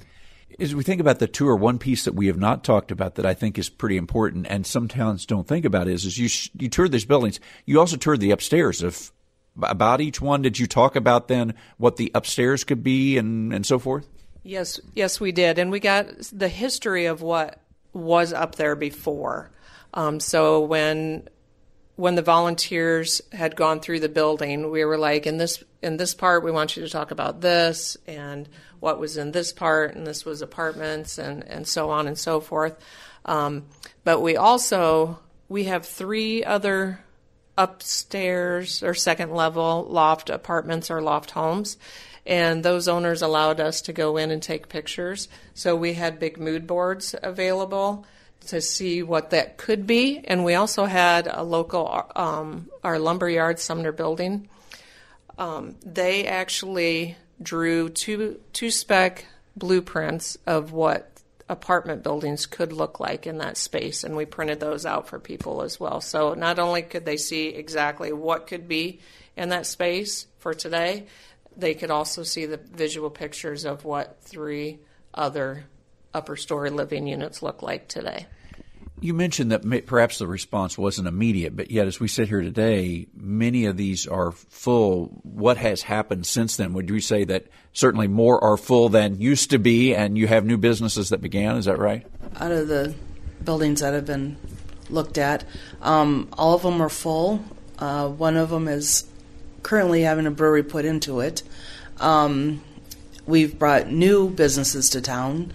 as 0.59 0.75
we 0.75 0.83
think 0.83 1.01
about 1.01 1.19
the 1.19 1.27
tour, 1.27 1.57
one 1.57 1.79
piece 1.79 2.05
that 2.05 2.15
we 2.15 2.27
have 2.27 2.39
not 2.39 2.65
talked 2.65 2.91
about 2.91 3.17
that 3.17 3.27
I 3.27 3.35
think 3.35 3.59
is 3.59 3.69
pretty 3.69 3.97
important, 3.97 4.47
and 4.49 4.67
some 4.67 4.89
towns 4.89 5.27
don't 5.27 5.47
think 5.47 5.65
about 5.65 5.89
is, 5.89 6.05
is 6.05 6.19
you 6.19 6.29
you 6.59 6.69
toured 6.69 6.93
these 6.93 7.05
buildings. 7.05 7.41
You 7.67 7.81
also 7.81 7.97
toured 7.97 8.21
the 8.21 8.31
upstairs 8.31 8.83
of 8.83 9.13
about 9.61 10.01
each 10.01 10.21
one. 10.21 10.43
Did 10.43 10.59
you 10.59 10.67
talk 10.67 10.97
about 10.97 11.29
then 11.29 11.55
what 11.77 11.97
the 11.97 12.11
upstairs 12.15 12.65
could 12.65 12.83
be 12.83 13.19
and 13.19 13.53
and 13.53 13.67
so 13.67 13.79
forth? 13.79 14.09
Yes, 14.43 14.81
yes, 14.95 15.21
we 15.21 15.33
did, 15.33 15.59
and 15.59 15.71
we 15.71 15.81
got 15.81 16.09
the 16.33 16.49
history 16.49 17.07
of 17.07 17.23
what 17.23 17.61
was 17.93 18.33
up 18.33 18.57
there 18.57 18.75
before. 18.75 19.51
Um, 19.95 20.21
so 20.21 20.61
when 20.61 21.29
when 21.97 22.15
the 22.15 22.23
volunteers 22.23 23.21
had 23.33 23.55
gone 23.55 23.81
through 23.81 24.01
the 24.01 24.09
building, 24.09 24.71
we 24.71 24.85
were 24.85 24.99
like, 24.99 25.27
in 25.27 25.37
this 25.37 25.63
in 25.83 25.97
this 25.97 26.15
part, 26.15 26.43
we 26.43 26.51
want 26.51 26.77
you 26.77 26.83
to 26.83 26.91
talk 26.91 27.11
about 27.11 27.41
this 27.41 27.97
and 28.07 28.49
what 28.81 28.99
was 28.99 29.17
in 29.17 29.33
this 29.33 29.53
part, 29.53 29.95
and 29.95 30.07
this 30.07 30.25
was 30.25 30.43
apartments 30.43 31.19
and 31.19 31.45
and 31.45 31.67
so 31.67 31.91
on 31.91 32.09
and 32.09 32.19
so 32.19 32.41
forth. 32.41 32.77
Um, 33.25 33.67
but 34.05 34.21
we 34.21 34.37
also 34.37 35.21
we 35.49 35.65
have 35.65 35.87
three 35.87 36.43
other 36.43 37.05
upstairs 37.63 38.83
or 38.83 38.95
second 38.95 39.33
level 39.33 39.87
loft 39.89 40.31
apartments 40.31 40.91
or 40.91 41.01
loft 41.01 41.31
homes. 41.31 41.77
And 42.25 42.65
those 42.65 42.89
owners 42.89 43.23
allowed 43.23 43.61
us 43.61 43.83
to 43.83 43.93
go 43.93 44.17
in 44.17 44.31
and 44.31 44.43
take 44.43 44.69
pictures. 44.69 45.29
So 45.55 45.75
we 45.75 45.95
had 45.95 46.21
big 46.21 46.39
mood 46.39 46.67
boards 46.67 47.15
available 47.21 48.07
to 48.47 48.61
see 48.61 49.03
what 49.03 49.31
that 49.31 49.57
could 49.57 49.87
be. 49.87 50.21
And 50.25 50.45
we 50.45 50.55
also 50.55 50.85
had 50.85 51.29
a 51.31 51.43
local, 51.43 52.07
um, 52.15 52.69
our 52.85 52.99
lumberyard 52.99 53.59
Sumner 53.59 53.93
building. 53.93 54.49
Um, 55.39 55.77
they 55.85 56.27
actually 56.27 57.17
drew 57.43 57.89
two 57.89 58.41
two 58.53 58.71
spec 58.71 59.27
blueprints 59.57 60.39
of 60.47 60.73
what 60.73 61.12
apartment 61.53 62.03
buildings 62.03 62.47
could 62.47 62.73
look 62.73 62.99
like 62.99 63.27
in 63.27 63.39
that 63.39 63.57
space, 63.57 64.03
and 64.03 64.17
we 64.17 64.25
printed 64.25 64.59
those 64.59 64.87
out 64.87 65.07
for 65.07 65.21
people 65.21 65.63
as 65.63 65.79
well. 65.79 66.01
So 66.01 66.35
not 66.35 66.59
only 66.59 66.83
could 66.83 67.05
they 67.05 67.19
see 67.19 67.49
exactly 67.49 68.13
what 68.13 68.47
could 68.47 68.67
be 68.67 69.01
in 69.37 69.51
that 69.51 69.67
space 69.67 70.27
for 70.39 70.55
today, 70.55 71.07
they 71.57 71.75
could 71.75 71.91
also 71.91 72.23
see 72.23 72.47
the 72.47 72.57
visual 72.57 73.11
pictures 73.11 73.65
of 73.65 73.85
what 73.85 74.23
three 74.23 74.81
other 75.15 75.67
upper 76.15 76.37
story 76.37 76.71
living 76.71 77.07
units 77.07 77.43
look 77.43 77.63
like 77.63 77.87
today. 77.87 78.27
You 79.03 79.15
mentioned 79.15 79.51
that 79.51 79.87
perhaps 79.87 80.19
the 80.19 80.29
response 80.29 80.79
wasn't 80.79 81.09
immediate, 81.09 81.57
but 81.57 81.73
yet 81.73 81.89
as 81.89 81.99
we 81.99 82.07
sit 82.07 82.29
here 82.29 82.41
today, 82.41 83.09
many 83.17 83.65
of 83.65 83.77
these 83.77 84.07
are 84.07 84.31
full. 84.31 85.07
What 85.25 85.57
has 85.57 85.83
happened 85.83 86.25
since 86.25 86.57
then? 86.57 86.73
Would 86.75 86.89
you 86.89 87.01
say 87.01 87.25
that 87.25 87.49
certainly 87.73 88.07
more 88.07 88.43
are 88.43 88.57
full 88.57 88.89
than 88.89 89.21
used 89.21 89.51
to 89.51 89.59
be, 89.59 89.93
and 89.93 90.17
you 90.17 90.29
have 90.29 90.45
new 90.45 90.57
businesses 90.57 91.09
that 91.09 91.21
began? 91.21 91.57
Is 91.57 91.65
that 91.65 91.81
right? 91.81 92.07
Out 92.37 92.53
of 92.53 92.69
the 92.69 92.95
buildings 93.45 93.81
that 93.81 93.93
have 93.93 94.07
been 94.07 94.37
looked 94.89 95.19
at, 95.19 95.43
um, 95.81 96.29
all 96.35 96.55
of 96.55 96.63
them 96.63 96.81
are 96.81 96.89
full. 96.89 97.45
Uh, 97.81 98.09
one 98.09 98.37
of 98.37 98.51
them 98.51 98.69
is 98.69 99.05
currently 99.65 100.03
having 100.03 100.27
a 100.27 100.31
brewery 100.31 100.63
put 100.63 100.85
into 100.85 101.19
it. 101.19 101.43
Um, 101.99 102.63
we've 103.27 103.59
brought 103.59 103.89
new 103.89 104.31
businesses 104.31 104.91
to 104.91 105.01
town. 105.01 105.53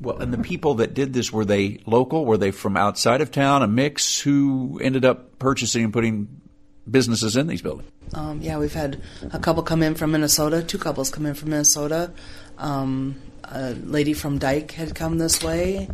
Well, 0.00 0.18
and 0.18 0.32
the 0.32 0.38
people 0.38 0.74
that 0.74 0.94
did 0.94 1.12
this 1.12 1.32
were 1.32 1.44
they 1.44 1.80
local? 1.86 2.24
Were 2.24 2.36
they 2.36 2.52
from 2.52 2.76
outside 2.76 3.20
of 3.20 3.32
town? 3.32 3.62
A 3.62 3.66
mix? 3.66 4.20
Who 4.20 4.78
ended 4.82 5.04
up 5.04 5.38
purchasing 5.38 5.84
and 5.84 5.92
putting 5.92 6.40
businesses 6.88 7.36
in 7.36 7.46
these 7.48 7.62
buildings? 7.62 7.90
Um, 8.14 8.40
yeah, 8.40 8.58
we've 8.58 8.72
had 8.72 9.02
a 9.32 9.38
couple 9.38 9.62
come 9.62 9.82
in 9.82 9.94
from 9.94 10.12
Minnesota. 10.12 10.62
Two 10.62 10.78
couples 10.78 11.10
come 11.10 11.26
in 11.26 11.34
from 11.34 11.50
Minnesota. 11.50 12.12
Um, 12.58 13.20
a 13.44 13.72
lady 13.72 14.14
from 14.14 14.38
Dike 14.38 14.72
had 14.72 14.94
come 14.94 15.18
this 15.18 15.42
way, 15.42 15.88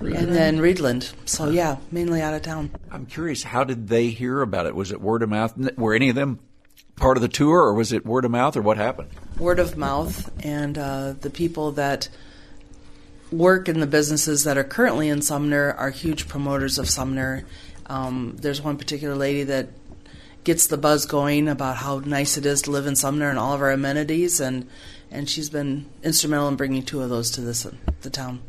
Readlyn. 0.00 0.16
and 0.16 0.34
then 0.34 0.58
Readlyn. 0.58 1.12
So 1.28 1.50
yeah, 1.50 1.76
mainly 1.90 2.22
out 2.22 2.34
of 2.34 2.42
town. 2.42 2.70
I'm 2.90 3.06
curious, 3.06 3.42
how 3.42 3.64
did 3.64 3.88
they 3.88 4.08
hear 4.08 4.40
about 4.40 4.66
it? 4.66 4.74
Was 4.74 4.90
it 4.90 5.00
word 5.00 5.22
of 5.22 5.28
mouth? 5.28 5.54
Were 5.76 5.94
any 5.94 6.08
of 6.08 6.14
them 6.14 6.40
part 6.96 7.16
of 7.16 7.22
the 7.22 7.28
tour, 7.28 7.60
or 7.60 7.74
was 7.74 7.92
it 7.92 8.06
word 8.06 8.24
of 8.24 8.30
mouth, 8.30 8.56
or 8.56 8.62
what 8.62 8.76
happened? 8.76 9.08
Word 9.38 9.58
of 9.58 9.76
mouth, 9.76 10.30
and 10.44 10.78
uh, 10.78 11.14
the 11.20 11.30
people 11.30 11.72
that 11.72 12.08
work 13.32 13.68
in 13.68 13.80
the 13.80 13.86
businesses 13.86 14.44
that 14.44 14.56
are 14.58 14.64
currently 14.64 15.08
in 15.08 15.22
Sumner 15.22 15.72
are 15.72 15.90
huge 15.90 16.28
promoters 16.28 16.78
of 16.78 16.88
Sumner. 16.88 17.44
Um, 17.86 18.36
there's 18.40 18.62
one 18.62 18.76
particular 18.76 19.14
lady 19.14 19.42
that 19.44 19.68
gets 20.44 20.66
the 20.66 20.76
buzz 20.76 21.06
going 21.06 21.48
about 21.48 21.76
how 21.76 21.98
nice 22.00 22.36
it 22.36 22.46
is 22.46 22.62
to 22.62 22.70
live 22.70 22.86
in 22.86 22.96
Sumner 22.96 23.30
and 23.30 23.38
all 23.38 23.54
of 23.54 23.62
our 23.62 23.70
amenities, 23.70 24.40
and 24.40 24.68
and 25.10 25.28
she's 25.28 25.50
been 25.50 25.86
instrumental 26.02 26.48
in 26.48 26.56
bringing 26.56 26.82
two 26.82 27.02
of 27.02 27.10
those 27.10 27.30
to 27.32 27.40
this 27.40 27.66
the 28.02 28.10
town. 28.10 28.40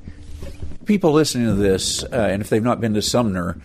People 0.86 1.14
listening 1.14 1.48
to 1.48 1.56
this, 1.56 2.04
uh, 2.04 2.30
and 2.32 2.42
if 2.42 2.50
they've 2.50 2.64
not 2.64 2.80
been 2.80 2.94
to 2.94 3.02
Sumner, 3.02 3.60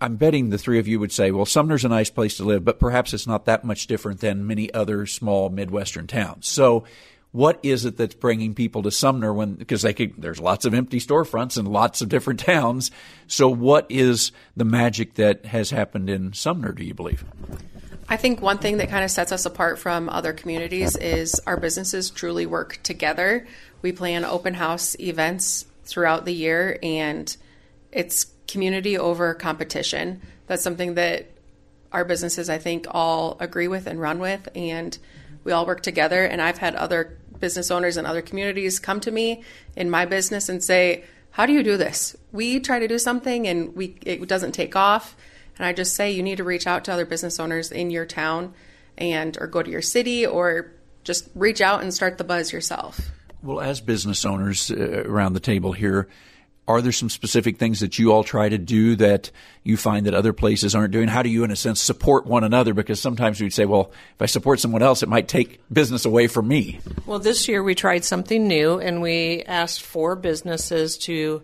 I'm 0.00 0.16
betting 0.16 0.50
the 0.50 0.58
three 0.58 0.78
of 0.78 0.88
you 0.88 0.98
would 0.98 1.12
say, 1.12 1.30
well, 1.30 1.44
Sumner's 1.44 1.84
a 1.84 1.88
nice 1.88 2.10
place 2.10 2.36
to 2.38 2.44
live, 2.44 2.64
but 2.64 2.80
perhaps 2.80 3.14
it's 3.14 3.26
not 3.26 3.44
that 3.44 3.64
much 3.64 3.86
different 3.86 4.20
than 4.20 4.46
many 4.46 4.72
other 4.72 5.06
small 5.06 5.48
Midwestern 5.48 6.06
towns. 6.06 6.48
So, 6.48 6.84
what 7.32 7.58
is 7.62 7.86
it 7.86 7.96
that's 7.96 8.14
bringing 8.14 8.54
people 8.54 8.82
to 8.82 8.90
Sumner 8.90 9.32
when 9.32 9.54
because 9.54 9.82
they 9.82 9.94
could, 9.94 10.14
there's 10.18 10.38
lots 10.38 10.64
of 10.64 10.74
empty 10.74 11.00
storefronts 11.00 11.58
in 11.58 11.66
lots 11.66 12.02
of 12.02 12.08
different 12.08 12.40
towns. 12.44 12.90
So, 13.26 13.48
what 13.48 13.86
is 13.88 14.32
the 14.56 14.64
magic 14.64 15.14
that 15.14 15.46
has 15.46 15.70
happened 15.70 16.08
in 16.08 16.34
Sumner? 16.34 16.72
Do 16.72 16.84
you 16.84 16.94
believe? 16.94 17.24
I 18.08 18.18
think 18.18 18.42
one 18.42 18.58
thing 18.58 18.76
that 18.76 18.90
kind 18.90 19.04
of 19.04 19.10
sets 19.10 19.32
us 19.32 19.46
apart 19.46 19.78
from 19.78 20.10
other 20.10 20.34
communities 20.34 20.96
is 20.96 21.40
our 21.46 21.56
businesses 21.56 22.10
truly 22.10 22.44
work 22.44 22.78
together. 22.82 23.46
We 23.80 23.92
plan 23.92 24.24
open 24.24 24.54
house 24.54 24.94
events 25.00 25.64
throughout 25.84 26.26
the 26.26 26.34
year, 26.34 26.78
and 26.82 27.34
it's 27.90 28.26
community 28.46 28.98
over 28.98 29.32
competition. 29.32 30.20
That's 30.46 30.62
something 30.62 30.94
that 30.94 31.30
our 31.90 32.04
businesses, 32.04 32.50
I 32.50 32.58
think, 32.58 32.86
all 32.90 33.38
agree 33.40 33.68
with 33.68 33.86
and 33.86 33.98
run 33.98 34.18
with, 34.18 34.46
and 34.54 34.98
we 35.44 35.52
all 35.52 35.64
work 35.64 35.82
together. 35.82 36.24
And 36.24 36.42
I've 36.42 36.58
had 36.58 36.74
other 36.74 37.16
business 37.42 37.70
owners 37.70 37.98
in 37.98 38.06
other 38.06 38.22
communities 38.22 38.80
come 38.80 39.00
to 39.00 39.10
me 39.10 39.44
in 39.76 39.90
my 39.90 40.06
business 40.06 40.48
and 40.48 40.64
say, 40.64 41.04
"How 41.32 41.44
do 41.44 41.52
you 41.52 41.62
do 41.62 41.76
this? 41.76 42.16
We 42.32 42.58
try 42.60 42.78
to 42.78 42.88
do 42.88 42.98
something 42.98 43.46
and 43.46 43.76
we 43.76 43.98
it 44.06 44.26
doesn't 44.26 44.52
take 44.52 44.74
off." 44.74 45.14
And 45.58 45.66
I 45.66 45.74
just 45.74 45.94
say 45.94 46.10
you 46.10 46.22
need 46.22 46.38
to 46.38 46.44
reach 46.44 46.66
out 46.66 46.84
to 46.84 46.92
other 46.92 47.04
business 47.04 47.38
owners 47.38 47.70
in 47.70 47.90
your 47.90 48.06
town 48.06 48.54
and 48.96 49.36
or 49.38 49.46
go 49.46 49.62
to 49.62 49.70
your 49.70 49.82
city 49.82 50.24
or 50.24 50.72
just 51.04 51.28
reach 51.34 51.60
out 51.60 51.82
and 51.82 51.92
start 51.92 52.16
the 52.16 52.24
buzz 52.24 52.52
yourself. 52.52 53.10
Well, 53.42 53.60
as 53.60 53.80
business 53.80 54.24
owners 54.24 54.70
uh, 54.70 55.02
around 55.04 55.34
the 55.34 55.40
table 55.40 55.72
here, 55.72 56.08
are 56.68 56.80
there 56.80 56.92
some 56.92 57.10
specific 57.10 57.58
things 57.58 57.80
that 57.80 57.98
you 57.98 58.12
all 58.12 58.22
try 58.22 58.48
to 58.48 58.58
do 58.58 58.94
that 58.96 59.30
you 59.64 59.76
find 59.76 60.06
that 60.06 60.14
other 60.14 60.32
places 60.32 60.74
aren't 60.74 60.92
doing? 60.92 61.08
How 61.08 61.22
do 61.22 61.28
you, 61.28 61.42
in 61.42 61.50
a 61.50 61.56
sense, 61.56 61.80
support 61.80 62.24
one 62.24 62.44
another? 62.44 62.72
Because 62.72 63.00
sometimes 63.00 63.40
we'd 63.40 63.52
say, 63.52 63.64
well, 63.64 63.90
if 64.14 64.22
I 64.22 64.26
support 64.26 64.60
someone 64.60 64.82
else, 64.82 65.02
it 65.02 65.08
might 65.08 65.26
take 65.26 65.60
business 65.72 66.04
away 66.04 66.28
from 66.28 66.46
me. 66.46 66.78
Well, 67.04 67.18
this 67.18 67.48
year 67.48 67.62
we 67.62 67.74
tried 67.74 68.04
something 68.04 68.46
new 68.46 68.78
and 68.78 69.02
we 69.02 69.42
asked 69.42 69.82
four 69.82 70.14
businesses 70.14 70.98
to 70.98 71.42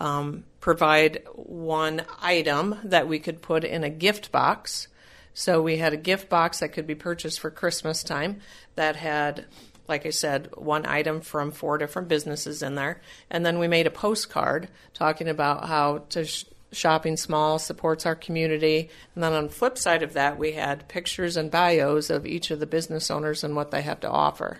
um, 0.00 0.44
provide 0.60 1.22
one 1.34 2.02
item 2.20 2.76
that 2.84 3.08
we 3.08 3.18
could 3.18 3.40
put 3.40 3.64
in 3.64 3.84
a 3.84 3.90
gift 3.90 4.30
box. 4.30 4.88
So 5.32 5.62
we 5.62 5.78
had 5.78 5.92
a 5.92 5.96
gift 5.96 6.28
box 6.28 6.60
that 6.60 6.70
could 6.70 6.86
be 6.86 6.94
purchased 6.94 7.40
for 7.40 7.50
Christmas 7.50 8.02
time 8.02 8.40
that 8.74 8.96
had 8.96 9.46
like 9.88 10.06
I 10.06 10.10
said, 10.10 10.50
one 10.54 10.86
item 10.86 11.20
from 11.20 11.50
four 11.50 11.78
different 11.78 12.08
businesses 12.08 12.62
in 12.62 12.74
there. 12.74 13.00
And 13.30 13.44
then 13.44 13.58
we 13.58 13.68
made 13.68 13.86
a 13.86 13.90
postcard 13.90 14.68
talking 14.92 15.28
about 15.28 15.66
how 15.66 15.98
to 16.10 16.24
sh- 16.24 16.44
shopping 16.72 17.16
small 17.16 17.58
supports 17.58 18.04
our 18.04 18.14
community. 18.14 18.90
And 19.14 19.24
then 19.24 19.32
on 19.32 19.44
the 19.44 19.52
flip 19.52 19.78
side 19.78 20.02
of 20.02 20.12
that, 20.12 20.38
we 20.38 20.52
had 20.52 20.88
pictures 20.88 21.36
and 21.36 21.50
bios 21.50 22.10
of 22.10 22.26
each 22.26 22.50
of 22.50 22.60
the 22.60 22.66
business 22.66 23.10
owners 23.10 23.42
and 23.42 23.56
what 23.56 23.70
they 23.70 23.82
have 23.82 24.00
to 24.00 24.10
offer. 24.10 24.58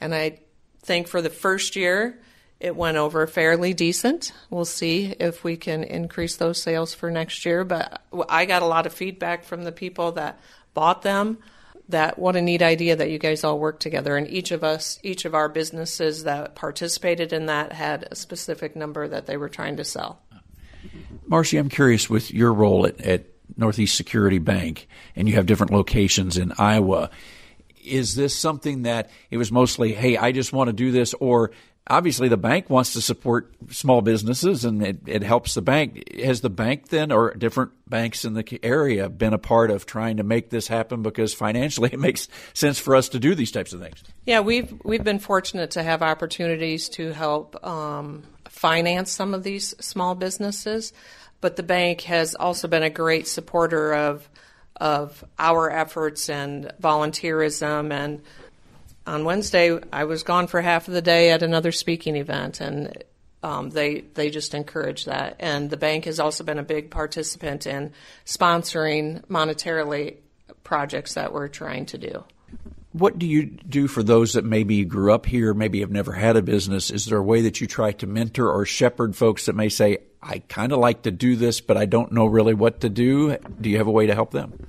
And 0.00 0.14
I 0.14 0.38
think 0.82 1.08
for 1.08 1.20
the 1.20 1.30
first 1.30 1.76
year, 1.76 2.18
it 2.60 2.76
went 2.76 2.98
over 2.98 3.26
fairly 3.26 3.72
decent. 3.72 4.32
We'll 4.50 4.66
see 4.66 5.14
if 5.18 5.42
we 5.42 5.56
can 5.56 5.82
increase 5.82 6.36
those 6.36 6.62
sales 6.62 6.94
for 6.94 7.10
next 7.10 7.44
year. 7.44 7.64
But 7.64 8.02
I 8.28 8.44
got 8.44 8.62
a 8.62 8.66
lot 8.66 8.86
of 8.86 8.92
feedback 8.92 9.44
from 9.44 9.64
the 9.64 9.72
people 9.72 10.12
that 10.12 10.38
bought 10.74 11.02
them 11.02 11.38
that 11.90 12.18
what 12.18 12.36
a 12.36 12.42
neat 12.42 12.62
idea 12.62 12.96
that 12.96 13.10
you 13.10 13.18
guys 13.18 13.44
all 13.44 13.58
work 13.58 13.80
together. 13.80 14.16
And 14.16 14.28
each 14.28 14.50
of 14.50 14.64
us 14.64 14.98
each 15.02 15.24
of 15.24 15.34
our 15.34 15.48
businesses 15.48 16.24
that 16.24 16.54
participated 16.54 17.32
in 17.32 17.46
that 17.46 17.72
had 17.72 18.08
a 18.10 18.16
specific 18.16 18.76
number 18.76 19.06
that 19.08 19.26
they 19.26 19.36
were 19.36 19.48
trying 19.48 19.76
to 19.76 19.84
sell. 19.84 20.20
Marcy 21.26 21.58
i'm 21.58 21.68
curious 21.68 22.10
with 22.10 22.32
your 22.32 22.52
role 22.52 22.86
at, 22.86 23.00
at 23.00 23.26
northeast 23.56 23.96
security 23.96 24.38
bank 24.38 24.88
and 25.14 25.28
you 25.28 25.34
have 25.34 25.46
different 25.46 25.72
locations 25.72 26.36
in 26.36 26.52
iowa 26.58 27.10
is 27.84 28.14
this 28.14 28.36
something 28.36 28.82
that 28.82 29.10
it 29.30 29.36
was 29.36 29.52
mostly 29.52 29.92
hey 29.92 30.16
i 30.16 30.32
just 30.32 30.52
want 30.52 30.68
to 30.68 30.72
do 30.72 30.90
this 30.90 31.14
or 31.14 31.52
obviously 31.86 32.28
the 32.28 32.36
bank 32.36 32.70
wants 32.70 32.92
to 32.92 33.00
support 33.00 33.52
small 33.70 34.02
businesses 34.02 34.64
and 34.64 34.82
it, 34.82 34.98
it, 35.06 35.22
helps 35.22 35.54
the 35.54 35.62
bank. 35.62 36.18
Has 36.20 36.40
the 36.40 36.50
bank 36.50 36.88
then, 36.88 37.10
or 37.10 37.34
different 37.34 37.72
banks 37.88 38.24
in 38.24 38.34
the 38.34 38.60
area, 38.62 39.08
been 39.08 39.32
a 39.32 39.38
part 39.38 39.70
of 39.70 39.86
trying 39.86 40.18
to 40.18 40.22
make 40.22 40.50
this 40.50 40.68
happen? 40.68 41.02
Because 41.02 41.34
financially, 41.34 41.90
it 41.92 41.98
makes 41.98 42.28
sense 42.54 42.78
for 42.78 42.94
us 42.94 43.08
to 43.10 43.18
do 43.18 43.34
these 43.34 43.50
types 43.50 43.72
of 43.72 43.80
things. 43.80 44.02
Yeah, 44.24 44.40
we've 44.40 44.72
we've 44.84 45.04
been 45.04 45.18
fortunate 45.18 45.72
to 45.72 45.82
have 45.82 46.02
opportunities 46.02 46.88
to 46.90 47.12
help 47.12 47.64
um, 47.66 48.22
finance 48.48 49.10
some 49.10 49.34
of 49.34 49.42
these 49.42 49.74
small 49.84 50.14
businesses, 50.14 50.92
but 51.40 51.56
the 51.56 51.62
bank 51.62 52.02
has 52.02 52.34
also 52.34 52.68
been 52.68 52.82
a 52.82 52.90
great 52.90 53.26
supporter 53.26 53.94
of 53.94 54.28
of 54.76 55.22
our 55.38 55.70
efforts 55.70 56.30
and 56.30 56.72
volunteerism 56.80 57.92
and 57.92 58.22
on 59.10 59.24
Wednesday, 59.24 59.76
I 59.92 60.04
was 60.04 60.22
gone 60.22 60.46
for 60.46 60.60
half 60.60 60.86
of 60.86 60.94
the 60.94 61.02
day 61.02 61.32
at 61.32 61.42
another 61.42 61.72
speaking 61.72 62.14
event, 62.14 62.60
and 62.60 63.02
um, 63.42 63.70
they 63.70 64.02
they 64.14 64.30
just 64.30 64.54
encourage 64.54 65.06
that. 65.06 65.34
And 65.40 65.68
the 65.68 65.76
bank 65.76 66.04
has 66.04 66.20
also 66.20 66.44
been 66.44 66.60
a 66.60 66.62
big 66.62 66.90
participant 66.90 67.66
in 67.66 67.92
sponsoring 68.24 69.24
monetarily 69.26 70.18
projects 70.62 71.14
that 71.14 71.32
we're 71.32 71.48
trying 71.48 71.86
to 71.86 71.98
do. 71.98 72.24
What 72.92 73.18
do 73.18 73.26
you 73.26 73.46
do 73.46 73.88
for 73.88 74.04
those 74.04 74.34
that 74.34 74.44
maybe 74.44 74.84
grew 74.84 75.12
up 75.12 75.26
here, 75.26 75.54
maybe 75.54 75.80
have 75.80 75.90
never 75.90 76.12
had 76.12 76.36
a 76.36 76.42
business? 76.42 76.90
Is 76.90 77.06
there 77.06 77.18
a 77.18 77.22
way 77.22 77.40
that 77.42 77.60
you 77.60 77.66
try 77.66 77.92
to 77.92 78.06
mentor 78.06 78.48
or 78.50 78.64
shepherd 78.64 79.16
folks 79.16 79.46
that 79.46 79.54
may 79.54 79.68
say, 79.68 79.98
I 80.22 80.38
kind 80.48 80.72
of 80.72 80.78
like 80.78 81.02
to 81.02 81.10
do 81.10 81.34
this, 81.34 81.60
but 81.60 81.76
I 81.76 81.86
don't 81.86 82.12
know 82.12 82.26
really 82.26 82.54
what 82.54 82.80
to 82.80 82.88
do? 82.88 83.36
Do 83.60 83.70
you 83.70 83.78
have 83.78 83.86
a 83.86 83.92
way 83.92 84.06
to 84.06 84.14
help 84.14 84.32
them? 84.32 84.66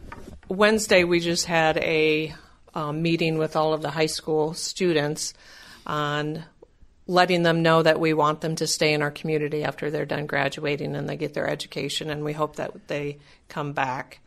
Wednesday, 0.50 1.04
we 1.04 1.20
just 1.20 1.46
had 1.46 1.78
a 1.78 2.36
um, 2.74 3.02
meeting 3.02 3.38
with 3.38 3.56
all 3.56 3.74
of 3.74 3.82
the 3.82 3.92
high 3.92 4.06
school 4.06 4.54
students 4.54 5.34
on 5.86 6.44
letting 7.08 7.44
them 7.44 7.62
know 7.62 7.82
that 7.84 8.00
we 8.00 8.14
want 8.14 8.42
them 8.42 8.56
to 8.56 8.68
stay 8.68 8.94
in 8.94 9.02
our 9.02 9.12
community 9.12 9.64
after 9.64 9.90
they're 9.90 10.06
done 10.06 10.26
graduating 10.26 10.96
and 10.96 11.10
they 11.10 11.18
get 11.18 11.34
their 11.34 11.48
education, 11.48 12.10
and 12.10 12.24
we 12.24 12.34
hope 12.34 12.56
that 12.56 12.88
they 12.88 13.18
come 13.50 13.74
back. 13.74 14.20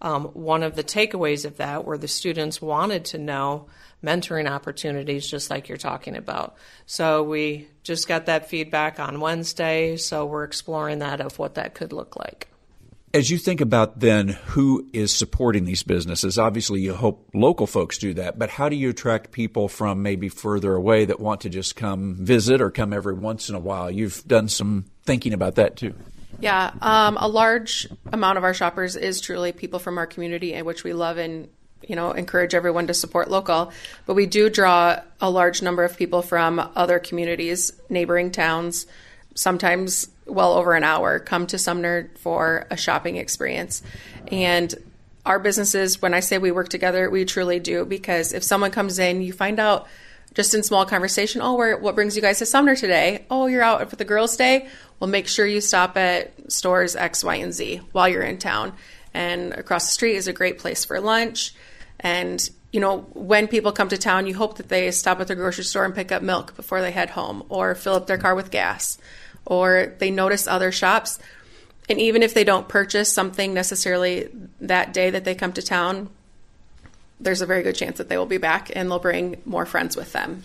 Um, 0.00 0.24
one 0.34 0.64
of 0.64 0.74
the 0.74 0.82
takeaways 0.82 1.44
of 1.44 1.58
that 1.58 1.84
were 1.84 1.96
the 1.96 2.08
students 2.08 2.60
wanted 2.60 3.04
to 3.06 3.18
know 3.18 3.66
mentoring 4.02 4.50
opportunities, 4.50 5.30
just 5.30 5.48
like 5.48 5.68
you're 5.68 5.78
talking 5.78 6.16
about. 6.16 6.56
So 6.86 7.22
we 7.22 7.68
just 7.84 8.08
got 8.08 8.26
that 8.26 8.48
feedback 8.48 8.98
on 8.98 9.20
Wednesday, 9.20 9.96
so 9.96 10.26
we're 10.26 10.42
exploring 10.42 10.98
that 10.98 11.20
of 11.20 11.38
what 11.38 11.54
that 11.54 11.74
could 11.74 11.92
look 11.92 12.16
like. 12.16 12.48
As 13.14 13.30
you 13.30 13.36
think 13.36 13.60
about 13.60 14.00
then 14.00 14.28
who 14.28 14.88
is 14.94 15.12
supporting 15.12 15.66
these 15.66 15.82
businesses, 15.82 16.38
obviously 16.38 16.80
you 16.80 16.94
hope 16.94 17.28
local 17.34 17.66
folks 17.66 17.98
do 17.98 18.14
that, 18.14 18.38
but 18.38 18.48
how 18.48 18.70
do 18.70 18.76
you 18.76 18.88
attract 18.88 19.32
people 19.32 19.68
from 19.68 20.02
maybe 20.02 20.30
further 20.30 20.74
away 20.74 21.04
that 21.04 21.20
want 21.20 21.42
to 21.42 21.50
just 21.50 21.76
come 21.76 22.14
visit 22.14 22.62
or 22.62 22.70
come 22.70 22.94
every 22.94 23.12
once 23.12 23.50
in 23.50 23.54
a 23.54 23.60
while? 23.60 23.90
You've 23.90 24.26
done 24.26 24.48
some 24.48 24.86
thinking 25.04 25.34
about 25.34 25.56
that 25.56 25.76
too. 25.76 25.94
Yeah, 26.40 26.72
um, 26.80 27.18
a 27.20 27.28
large 27.28 27.86
amount 28.12 28.38
of 28.38 28.44
our 28.44 28.54
shoppers 28.54 28.96
is 28.96 29.20
truly 29.20 29.52
people 29.52 29.78
from 29.78 29.98
our 29.98 30.06
community, 30.06 30.54
in 30.54 30.64
which 30.64 30.82
we 30.82 30.94
love 30.94 31.18
and 31.18 31.48
you 31.86 31.94
know 31.94 32.12
encourage 32.12 32.54
everyone 32.54 32.86
to 32.86 32.94
support 32.94 33.30
local. 33.30 33.72
But 34.06 34.14
we 34.14 34.24
do 34.24 34.48
draw 34.48 35.00
a 35.20 35.30
large 35.30 35.60
number 35.60 35.84
of 35.84 35.98
people 35.98 36.22
from 36.22 36.58
other 36.74 36.98
communities, 36.98 37.72
neighboring 37.90 38.30
towns, 38.30 38.86
sometimes 39.34 40.08
well 40.26 40.54
over 40.54 40.74
an 40.74 40.84
hour 40.84 41.18
come 41.18 41.46
to 41.48 41.58
Sumner 41.58 42.10
for 42.18 42.66
a 42.70 42.76
shopping 42.76 43.16
experience. 43.16 43.82
And 44.28 44.74
our 45.24 45.38
businesses, 45.38 46.02
when 46.02 46.14
I 46.14 46.20
say 46.20 46.38
we 46.38 46.50
work 46.50 46.68
together, 46.68 47.08
we 47.08 47.24
truly 47.24 47.60
do 47.60 47.84
because 47.84 48.32
if 48.32 48.42
someone 48.42 48.70
comes 48.70 48.98
in, 48.98 49.22
you 49.22 49.32
find 49.32 49.60
out 49.60 49.86
just 50.34 50.54
in 50.54 50.62
small 50.62 50.86
conversation, 50.86 51.42
oh, 51.42 51.54
where, 51.54 51.76
what 51.76 51.94
brings 51.94 52.16
you 52.16 52.22
guys 52.22 52.38
to 52.38 52.46
Sumner 52.46 52.74
today? 52.74 53.26
Oh, 53.30 53.46
you're 53.46 53.62
out 53.62 53.88
for 53.90 53.96
the 53.96 54.04
girls' 54.04 54.36
day? 54.36 54.68
Well, 54.98 55.10
make 55.10 55.28
sure 55.28 55.46
you 55.46 55.60
stop 55.60 55.96
at 55.96 56.50
stores 56.50 56.96
X, 56.96 57.22
Y, 57.22 57.36
and 57.36 57.52
Z 57.52 57.82
while 57.92 58.08
you're 58.08 58.22
in 58.22 58.38
town. 58.38 58.72
And 59.14 59.52
across 59.52 59.86
the 59.86 59.92
street 59.92 60.16
is 60.16 60.28
a 60.28 60.32
great 60.32 60.58
place 60.58 60.84
for 60.84 60.98
lunch. 61.00 61.54
And, 62.00 62.48
you 62.72 62.80
know, 62.80 63.00
when 63.12 63.46
people 63.46 63.72
come 63.72 63.88
to 63.90 63.98
town, 63.98 64.26
you 64.26 64.34
hope 64.34 64.56
that 64.56 64.70
they 64.70 64.90
stop 64.90 65.20
at 65.20 65.28
the 65.28 65.34
grocery 65.34 65.64
store 65.64 65.84
and 65.84 65.94
pick 65.94 66.10
up 66.10 66.22
milk 66.22 66.56
before 66.56 66.80
they 66.80 66.92
head 66.92 67.10
home 67.10 67.44
or 67.50 67.74
fill 67.74 67.94
up 67.94 68.06
their 68.06 68.18
car 68.18 68.34
with 68.34 68.50
gas 68.50 68.98
or 69.44 69.94
they 69.98 70.10
notice 70.10 70.46
other 70.46 70.72
shops. 70.72 71.18
And 71.88 72.00
even 72.00 72.22
if 72.22 72.34
they 72.34 72.44
don't 72.44 72.68
purchase 72.68 73.12
something 73.12 73.52
necessarily 73.54 74.28
that 74.60 74.92
day 74.92 75.10
that 75.10 75.24
they 75.24 75.34
come 75.34 75.52
to 75.54 75.62
town, 75.62 76.10
there's 77.20 77.40
a 77.40 77.46
very 77.46 77.62
good 77.62 77.74
chance 77.74 77.98
that 77.98 78.08
they 78.08 78.16
will 78.16 78.26
be 78.26 78.38
back 78.38 78.70
and 78.74 78.90
they'll 78.90 78.98
bring 78.98 79.40
more 79.44 79.66
friends 79.66 79.96
with 79.96 80.12
them. 80.12 80.42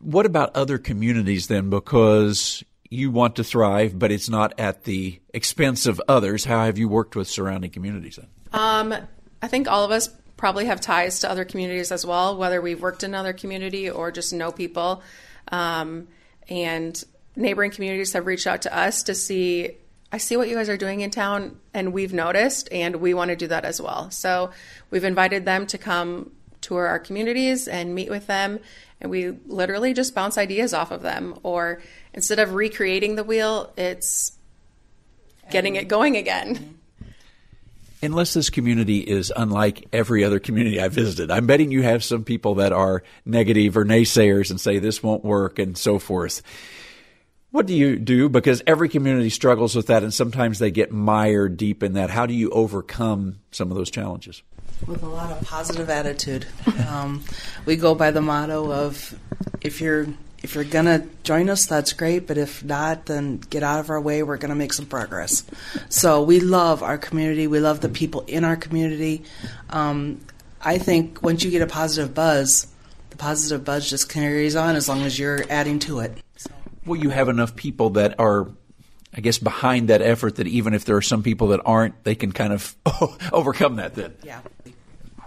What 0.00 0.26
about 0.26 0.54
other 0.54 0.78
communities 0.78 1.48
then? 1.48 1.70
Because 1.70 2.62
you 2.88 3.10
want 3.10 3.36
to 3.36 3.44
thrive, 3.44 3.98
but 3.98 4.12
it's 4.12 4.28
not 4.28 4.58
at 4.58 4.84
the 4.84 5.20
expense 5.34 5.86
of 5.86 6.00
others. 6.08 6.44
How 6.44 6.64
have 6.64 6.78
you 6.78 6.88
worked 6.88 7.16
with 7.16 7.28
surrounding 7.28 7.70
communities 7.70 8.16
then? 8.16 8.28
Um, 8.52 8.94
I 9.42 9.48
think 9.48 9.68
all 9.68 9.84
of 9.84 9.90
us 9.90 10.08
probably 10.36 10.66
have 10.66 10.80
ties 10.80 11.20
to 11.20 11.30
other 11.30 11.44
communities 11.44 11.92
as 11.92 12.06
well, 12.06 12.36
whether 12.36 12.60
we've 12.60 12.80
worked 12.80 13.02
in 13.02 13.10
another 13.10 13.32
community 13.32 13.90
or 13.90 14.10
just 14.10 14.32
know 14.32 14.52
people. 14.52 15.02
Um, 15.50 16.08
and 16.48 17.02
neighboring 17.38 17.70
communities 17.70 18.12
have 18.12 18.26
reached 18.26 18.46
out 18.46 18.62
to 18.62 18.76
us 18.76 19.04
to 19.04 19.14
see 19.14 19.76
I 20.10 20.16
see 20.16 20.38
what 20.38 20.48
you 20.48 20.54
guys 20.54 20.70
are 20.70 20.78
doing 20.78 21.02
in 21.02 21.10
town, 21.10 21.60
and 21.74 21.92
we've 21.92 22.14
noticed, 22.14 22.70
and 22.72 22.96
we 22.96 23.12
want 23.12 23.28
to 23.28 23.36
do 23.36 23.48
that 23.48 23.66
as 23.66 23.80
well. 23.80 24.10
So 24.10 24.52
we've 24.90 25.04
invited 25.04 25.44
them 25.44 25.66
to 25.66 25.76
come 25.76 26.30
tour 26.62 26.86
our 26.86 26.98
communities 26.98 27.68
and 27.68 27.94
meet 27.94 28.08
with 28.08 28.26
them, 28.26 28.58
and 29.02 29.10
we 29.10 29.32
literally 29.46 29.92
just 29.92 30.14
bounce 30.14 30.38
ideas 30.38 30.72
off 30.72 30.90
of 30.92 31.02
them. 31.02 31.38
Or 31.42 31.82
instead 32.14 32.38
of 32.38 32.54
recreating 32.54 33.16
the 33.16 33.24
wheel, 33.24 33.70
it's 33.76 34.32
getting 35.50 35.76
it 35.76 35.88
going 35.88 36.16
again. 36.16 36.56
Mm-hmm. 36.56 36.72
Unless 38.00 38.32
this 38.32 38.48
community 38.48 39.00
is 39.00 39.32
unlike 39.36 39.88
every 39.92 40.24
other 40.24 40.38
community 40.38 40.80
I've 40.80 40.92
visited, 40.92 41.30
I'm 41.30 41.46
betting 41.46 41.70
you 41.70 41.82
have 41.82 42.02
some 42.02 42.24
people 42.24 42.54
that 42.56 42.72
are 42.72 43.02
negative 43.26 43.76
or 43.76 43.84
naysayers 43.84 44.50
and 44.50 44.60
say 44.60 44.78
this 44.78 45.02
won't 45.02 45.24
work 45.24 45.58
and 45.58 45.76
so 45.76 45.98
forth. 45.98 46.40
What 47.50 47.66
do 47.66 47.74
you 47.74 47.98
do? 47.98 48.28
Because 48.28 48.62
every 48.66 48.90
community 48.90 49.30
struggles 49.30 49.74
with 49.74 49.86
that, 49.86 50.02
and 50.02 50.12
sometimes 50.12 50.58
they 50.58 50.70
get 50.70 50.92
mired 50.92 51.56
deep 51.56 51.82
in 51.82 51.94
that. 51.94 52.10
How 52.10 52.26
do 52.26 52.34
you 52.34 52.50
overcome 52.50 53.40
some 53.52 53.70
of 53.70 53.76
those 53.76 53.90
challenges? 53.90 54.42
With 54.86 55.02
a 55.02 55.08
lot 55.08 55.32
of 55.32 55.46
positive 55.46 55.88
attitude. 55.88 56.46
um, 56.88 57.24
we 57.64 57.76
go 57.76 57.94
by 57.94 58.10
the 58.10 58.20
motto 58.20 58.70
of 58.70 59.18
if 59.62 59.80
you're 59.80 60.06
if 60.42 60.54
you're 60.54 60.64
gonna 60.64 61.06
join 61.24 61.48
us, 61.48 61.66
that's 61.66 61.92
great. 61.94 62.26
But 62.26 62.38
if 62.38 62.62
not, 62.62 63.06
then 63.06 63.38
get 63.38 63.62
out 63.62 63.80
of 63.80 63.90
our 63.90 64.00
way. 64.00 64.22
We're 64.22 64.36
gonna 64.36 64.54
make 64.54 64.72
some 64.72 64.86
progress. 64.86 65.42
So 65.88 66.22
we 66.22 66.40
love 66.40 66.82
our 66.82 66.98
community. 66.98 67.46
We 67.46 67.60
love 67.60 67.80
the 67.80 67.88
people 67.88 68.24
in 68.28 68.44
our 68.44 68.56
community. 68.56 69.24
Um, 69.70 70.20
I 70.60 70.78
think 70.78 71.22
once 71.22 71.42
you 71.44 71.50
get 71.50 71.62
a 71.62 71.66
positive 71.66 72.14
buzz, 72.14 72.66
the 73.10 73.16
positive 73.16 73.64
buzz 73.64 73.88
just 73.88 74.08
carries 74.08 74.54
on 74.54 74.76
as 74.76 74.88
long 74.88 75.02
as 75.02 75.18
you're 75.18 75.44
adding 75.50 75.78
to 75.80 76.00
it. 76.00 76.18
Well, 76.88 76.98
you 76.98 77.10
have 77.10 77.28
enough 77.28 77.54
people 77.54 77.90
that 77.90 78.18
are, 78.18 78.48
I 79.14 79.20
guess, 79.20 79.38
behind 79.38 79.88
that 79.88 80.00
effort 80.00 80.36
that 80.36 80.46
even 80.46 80.74
if 80.74 80.84
there 80.84 80.96
are 80.96 81.02
some 81.02 81.22
people 81.22 81.48
that 81.48 81.60
aren't, 81.64 82.02
they 82.04 82.14
can 82.14 82.32
kind 82.32 82.52
of 82.52 82.74
overcome 83.32 83.76
that 83.76 83.94
then. 83.94 84.16
Yeah. 84.24 84.40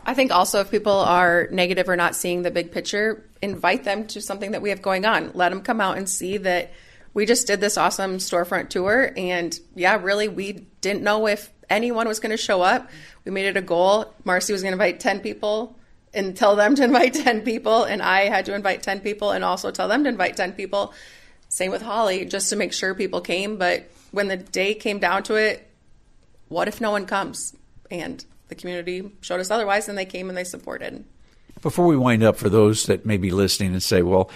I 0.05 0.15
think 0.15 0.31
also 0.31 0.61
if 0.61 0.71
people 0.71 0.91
are 0.91 1.47
negative 1.51 1.87
or 1.87 1.95
not 1.95 2.15
seeing 2.15 2.41
the 2.41 2.51
big 2.51 2.71
picture, 2.71 3.23
invite 3.41 3.83
them 3.83 4.07
to 4.07 4.21
something 4.21 4.51
that 4.51 4.61
we 4.61 4.69
have 4.69 4.81
going 4.81 5.05
on. 5.05 5.31
Let 5.35 5.49
them 5.49 5.61
come 5.61 5.79
out 5.79 5.97
and 5.97 6.09
see 6.09 6.37
that 6.37 6.71
we 7.13 7.25
just 7.25 7.45
did 7.45 7.61
this 7.61 7.77
awesome 7.77 8.17
storefront 8.17 8.69
tour. 8.69 9.11
And 9.15 9.57
yeah, 9.75 9.99
really, 10.01 10.27
we 10.27 10.53
didn't 10.81 11.03
know 11.03 11.27
if 11.27 11.51
anyone 11.69 12.07
was 12.07 12.19
going 12.19 12.31
to 12.31 12.37
show 12.37 12.61
up. 12.61 12.89
We 13.25 13.31
made 13.31 13.45
it 13.45 13.57
a 13.57 13.61
goal. 13.61 14.13
Marcy 14.23 14.53
was 14.53 14.63
going 14.63 14.71
to 14.71 14.83
invite 14.83 14.99
10 14.99 15.19
people 15.19 15.77
and 16.13 16.35
tell 16.35 16.55
them 16.55 16.75
to 16.75 16.83
invite 16.83 17.13
10 17.15 17.41
people. 17.41 17.83
And 17.83 18.01
I 18.01 18.21
had 18.21 18.45
to 18.45 18.55
invite 18.55 18.81
10 18.81 19.01
people 19.01 19.31
and 19.31 19.43
also 19.43 19.69
tell 19.71 19.87
them 19.87 20.03
to 20.03 20.09
invite 20.09 20.35
10 20.35 20.53
people. 20.53 20.93
Same 21.51 21.69
with 21.69 21.81
Holly, 21.81 22.23
just 22.23 22.49
to 22.49 22.55
make 22.55 22.71
sure 22.71 22.95
people 22.95 23.19
came. 23.19 23.57
But 23.57 23.83
when 24.11 24.29
the 24.29 24.37
day 24.37 24.73
came 24.73 24.99
down 24.99 25.23
to 25.23 25.35
it, 25.35 25.67
what 26.47 26.69
if 26.69 26.79
no 26.79 26.91
one 26.91 27.05
comes? 27.05 27.53
And 27.91 28.23
the 28.47 28.55
community 28.55 29.11
showed 29.19 29.41
us 29.41 29.51
otherwise, 29.51 29.89
and 29.89 29.97
they 29.97 30.05
came 30.05 30.29
and 30.29 30.37
they 30.37 30.45
supported. 30.45 31.03
Before 31.61 31.87
we 31.87 31.97
wind 31.97 32.23
up, 32.23 32.37
for 32.37 32.47
those 32.47 32.85
that 32.85 33.05
may 33.05 33.17
be 33.17 33.31
listening 33.31 33.73
and 33.73 33.83
say, 33.83 34.01
well, 34.01 34.31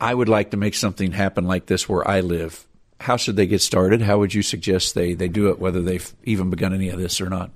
I 0.00 0.12
would 0.12 0.28
like 0.28 0.50
to 0.50 0.56
make 0.56 0.74
something 0.74 1.12
happen 1.12 1.46
like 1.46 1.66
this 1.66 1.88
where 1.88 2.06
I 2.06 2.18
live, 2.18 2.66
how 2.98 3.16
should 3.16 3.36
they 3.36 3.46
get 3.46 3.60
started? 3.60 4.02
How 4.02 4.18
would 4.18 4.34
you 4.34 4.42
suggest 4.42 4.96
they, 4.96 5.14
they 5.14 5.28
do 5.28 5.50
it, 5.50 5.60
whether 5.60 5.80
they've 5.80 6.12
even 6.24 6.50
begun 6.50 6.74
any 6.74 6.88
of 6.88 6.98
this 6.98 7.20
or 7.20 7.30
not? 7.30 7.52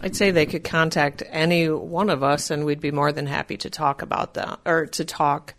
I'd 0.00 0.16
say 0.16 0.30
they 0.30 0.46
could 0.46 0.64
contact 0.64 1.22
any 1.28 1.68
one 1.68 2.08
of 2.08 2.22
us, 2.22 2.50
and 2.50 2.64
we'd 2.64 2.80
be 2.80 2.90
more 2.90 3.12
than 3.12 3.26
happy 3.26 3.58
to 3.58 3.68
talk 3.68 4.00
about 4.00 4.32
that 4.32 4.60
or 4.64 4.86
to 4.86 5.04
talk 5.04 5.52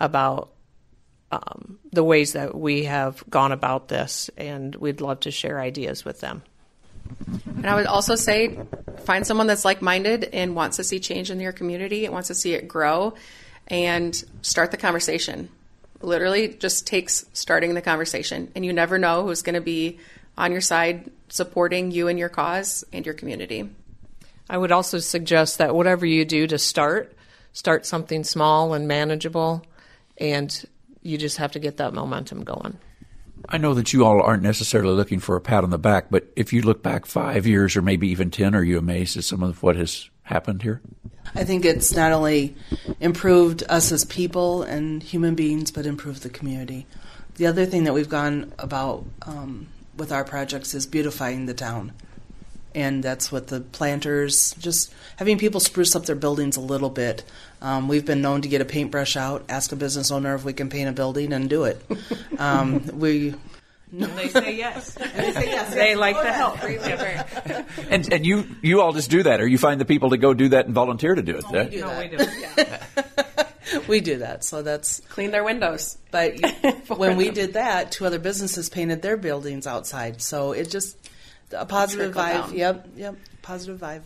about 0.00 0.50
um, 1.30 1.78
the 1.92 2.04
ways 2.04 2.32
that 2.32 2.54
we 2.54 2.84
have 2.84 3.22
gone 3.30 3.52
about 3.52 3.88
this, 3.88 4.30
and 4.36 4.74
we'd 4.76 5.00
love 5.00 5.20
to 5.20 5.30
share 5.30 5.60
ideas 5.60 6.04
with 6.04 6.20
them. 6.20 6.42
And 7.56 7.66
I 7.66 7.74
would 7.74 7.86
also 7.86 8.14
say 8.14 8.58
find 9.04 9.26
someone 9.26 9.46
that's 9.46 9.64
like 9.64 9.82
minded 9.82 10.28
and 10.32 10.54
wants 10.54 10.76
to 10.76 10.84
see 10.84 11.00
change 11.00 11.30
in 11.30 11.40
your 11.40 11.52
community 11.52 12.04
and 12.04 12.12
wants 12.12 12.28
to 12.28 12.34
see 12.34 12.54
it 12.54 12.68
grow 12.68 13.14
and 13.68 14.22
start 14.42 14.70
the 14.70 14.76
conversation. 14.76 15.48
Literally 16.02 16.48
just 16.48 16.86
takes 16.86 17.26
starting 17.32 17.74
the 17.74 17.82
conversation. 17.82 18.50
And 18.54 18.64
you 18.64 18.72
never 18.72 18.98
know 18.98 19.24
who's 19.24 19.42
going 19.42 19.54
to 19.54 19.60
be 19.60 19.98
on 20.38 20.52
your 20.52 20.60
side 20.60 21.10
supporting 21.28 21.90
you 21.90 22.08
and 22.08 22.18
your 22.18 22.28
cause 22.28 22.84
and 22.92 23.04
your 23.04 23.14
community. 23.14 23.68
I 24.48 24.58
would 24.58 24.72
also 24.72 24.98
suggest 24.98 25.58
that 25.58 25.74
whatever 25.74 26.06
you 26.06 26.24
do 26.24 26.46
to 26.46 26.58
start, 26.58 27.16
start 27.52 27.86
something 27.86 28.24
small 28.24 28.74
and 28.74 28.88
manageable 28.88 29.64
and 30.18 30.64
you 31.02 31.18
just 31.18 31.38
have 31.38 31.52
to 31.52 31.58
get 31.58 31.78
that 31.78 31.94
momentum 31.94 32.44
going. 32.44 32.78
I 33.48 33.58
know 33.58 33.74
that 33.74 33.92
you 33.92 34.04
all 34.04 34.20
aren't 34.20 34.42
necessarily 34.42 34.94
looking 34.94 35.18
for 35.18 35.34
a 35.34 35.40
pat 35.40 35.64
on 35.64 35.70
the 35.70 35.78
back, 35.78 36.06
but 36.10 36.26
if 36.36 36.52
you 36.52 36.62
look 36.62 36.82
back 36.82 37.06
five 37.06 37.46
years 37.46 37.76
or 37.76 37.82
maybe 37.82 38.08
even 38.08 38.30
10, 38.30 38.54
are 38.54 38.62
you 38.62 38.78
amazed 38.78 39.16
at 39.16 39.24
some 39.24 39.42
of 39.42 39.62
what 39.62 39.76
has 39.76 40.10
happened 40.24 40.62
here? 40.62 40.82
I 41.34 41.44
think 41.44 41.64
it's 41.64 41.94
not 41.94 42.12
only 42.12 42.54
improved 43.00 43.62
us 43.68 43.92
as 43.92 44.04
people 44.04 44.62
and 44.62 45.02
human 45.02 45.34
beings, 45.34 45.70
but 45.70 45.86
improved 45.86 46.22
the 46.22 46.28
community. 46.28 46.86
The 47.36 47.46
other 47.46 47.64
thing 47.64 47.84
that 47.84 47.94
we've 47.94 48.08
gone 48.08 48.52
about 48.58 49.04
um, 49.22 49.68
with 49.96 50.12
our 50.12 50.24
projects 50.24 50.74
is 50.74 50.86
beautifying 50.86 51.46
the 51.46 51.54
town 51.54 51.92
and 52.74 53.02
that's 53.02 53.32
what 53.32 53.48
the 53.48 53.60
planters 53.60 54.54
just 54.58 54.92
having 55.16 55.38
people 55.38 55.60
spruce 55.60 55.94
up 55.96 56.06
their 56.06 56.16
buildings 56.16 56.56
a 56.56 56.60
little 56.60 56.90
bit. 56.90 57.24
Um, 57.60 57.88
we've 57.88 58.04
been 58.04 58.22
known 58.22 58.42
to 58.42 58.48
get 58.48 58.60
a 58.60 58.64
paintbrush 58.64 59.16
out, 59.16 59.44
ask 59.48 59.72
a 59.72 59.76
business 59.76 60.10
owner 60.10 60.34
if 60.34 60.44
we 60.44 60.52
can 60.52 60.70
paint 60.70 60.88
a 60.88 60.92
building, 60.92 61.32
and 61.32 61.48
do 61.48 61.64
it. 61.64 61.84
Um, 62.38 62.98
we. 62.98 63.34
No. 63.92 64.06
And 64.06 64.16
they 64.16 64.28
say 64.28 64.56
yes. 64.56 64.96
and 64.96 65.12
they 65.12 65.32
say 65.32 65.44
yes. 65.46 65.74
They 65.74 65.94
like 65.94 66.16
the 66.16 66.32
help. 66.32 66.62
and 67.90 68.10
and 68.10 68.24
you 68.24 68.46
you 68.62 68.80
all 68.80 68.94
just 68.94 69.10
do 69.10 69.24
that, 69.24 69.42
or 69.42 69.46
you 69.46 69.58
find 69.58 69.78
the 69.78 69.84
people 69.84 70.10
to 70.10 70.16
go 70.16 70.32
do 70.32 70.48
that 70.50 70.64
and 70.64 70.74
volunteer 70.74 71.14
to 71.14 71.22
do 71.22 71.36
it. 71.36 71.44
Oh, 71.46 71.52
we 71.52 71.68
do 71.68 71.80
no, 71.80 71.88
that. 71.88 72.10
we 72.10 72.16
do. 72.16 72.24
Yeah. 72.40 73.44
we 73.88 74.00
do 74.00 74.18
that. 74.18 74.44
So 74.44 74.62
that's 74.62 75.00
clean 75.08 75.30
their 75.30 75.44
windows. 75.44 75.98
But 76.10 76.40
when 76.88 77.16
we 77.16 77.30
did 77.30 77.54
that, 77.54 77.92
two 77.92 78.06
other 78.06 78.18
businesses 78.18 78.68
painted 78.68 79.02
their 79.02 79.16
buildings 79.16 79.66
outside. 79.66 80.22
So 80.22 80.52
it 80.52 80.70
just 80.70 80.99
a 81.52 81.66
positive 81.66 82.14
vibe. 82.14 82.32
Down. 82.32 82.54
Yep, 82.54 82.88
yep, 82.96 83.16
positive 83.42 83.80
vibe. 83.80 84.02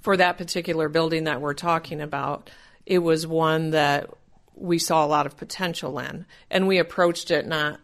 For 0.00 0.16
that 0.16 0.38
particular 0.38 0.88
building 0.88 1.24
that 1.24 1.40
we're 1.40 1.54
talking 1.54 2.00
about, 2.00 2.50
it 2.86 2.98
was 2.98 3.26
one 3.26 3.70
that 3.70 4.10
we 4.54 4.78
saw 4.78 5.04
a 5.04 5.06
lot 5.06 5.26
of 5.26 5.36
potential 5.36 5.98
in, 5.98 6.26
and 6.50 6.66
we 6.66 6.78
approached 6.78 7.30
it 7.30 7.46
not. 7.46 7.80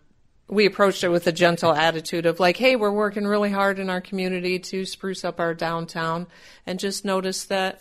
We 0.47 0.67
approached 0.67 1.03
it 1.05 1.09
with 1.09 1.27
a 1.27 1.33
gentle 1.33 1.73
attitude 1.73 2.27
of 2.27 2.39
like, 2.41 2.57
"Hey, 2.57 2.77
we're 2.77 2.91
working 2.91 3.25
really 3.25 3.51
hard 3.51 3.79
in 3.79 3.89
our 3.89 4.01
community 4.01 4.59
to 4.59 4.85
spruce 4.85 5.25
up 5.25 5.41
our 5.41 5.55
downtown, 5.55 6.27
and 6.67 6.79
just 6.79 7.05
noticed 7.05 7.49
that 7.49 7.81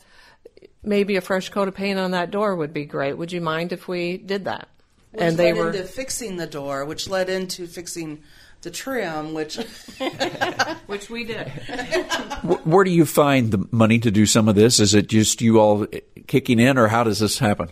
maybe 0.81 1.15
a 1.15 1.21
fresh 1.21 1.49
coat 1.49 1.67
of 1.67 1.75
paint 1.75 1.99
on 1.99 2.11
that 2.11 2.31
door 2.31 2.55
would 2.55 2.73
be 2.73 2.85
great. 2.85 3.17
Would 3.17 3.31
you 3.31 3.41
mind 3.41 3.73
if 3.73 3.87
we 3.87 4.17
did 4.17 4.45
that?" 4.45 4.69
Which 5.11 5.21
and 5.21 5.37
they 5.37 5.53
were 5.53 5.71
into 5.71 5.83
fixing 5.83 6.37
the 6.37 6.47
door, 6.47 6.85
which 6.85 7.07
led 7.07 7.29
into 7.29 7.67
fixing 7.67 8.23
the 8.63 8.71
trim, 8.71 9.33
which 9.33 9.55
which 10.87 11.09
we 11.09 11.23
did. 11.25 11.47
Where 12.63 12.83
do 12.83 12.91
you 12.91 13.05
find 13.05 13.51
the 13.51 13.67
money 13.71 13.99
to 13.99 14.11
do 14.11 14.25
some 14.25 14.49
of 14.49 14.55
this? 14.55 14.79
Is 14.79 14.93
it 14.93 15.07
just 15.07 15.41
you 15.41 15.59
all 15.59 15.85
kicking 16.27 16.59
in, 16.59 16.77
or 16.77 16.87
how 16.87 17.03
does 17.03 17.19
this 17.19 17.37
happen? 17.39 17.69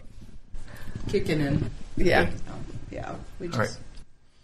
Kicking 1.10 1.42
in. 1.42 1.70
Yeah. 1.98 2.30
Yeah. 2.92 3.16
We 3.40 3.48
just. 3.48 3.80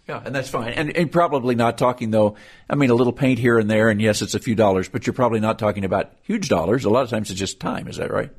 Yeah, 0.08 0.22
and 0.24 0.34
that's 0.34 0.48
fine. 0.48 0.72
And, 0.72 0.96
and, 0.96 1.12
probably 1.12 1.54
not 1.54 1.76
talking 1.76 2.10
though. 2.10 2.36
I 2.68 2.76
mean, 2.76 2.88
a 2.88 2.94
little 2.94 3.12
paint 3.12 3.38
here 3.38 3.58
and 3.58 3.70
there, 3.70 3.90
and 3.90 4.00
yes, 4.00 4.22
it's 4.22 4.34
a 4.34 4.38
few 4.38 4.54
dollars, 4.54 4.88
but 4.88 5.06
you're 5.06 5.12
probably 5.12 5.38
not 5.38 5.58
talking 5.58 5.84
about 5.84 6.12
huge 6.22 6.48
dollars. 6.48 6.86
A 6.86 6.90
lot 6.90 7.02
of 7.02 7.10
times, 7.10 7.30
it's 7.30 7.38
just 7.38 7.60
time. 7.60 7.88
Is 7.88 7.98
that 7.98 8.10
right? 8.10 8.30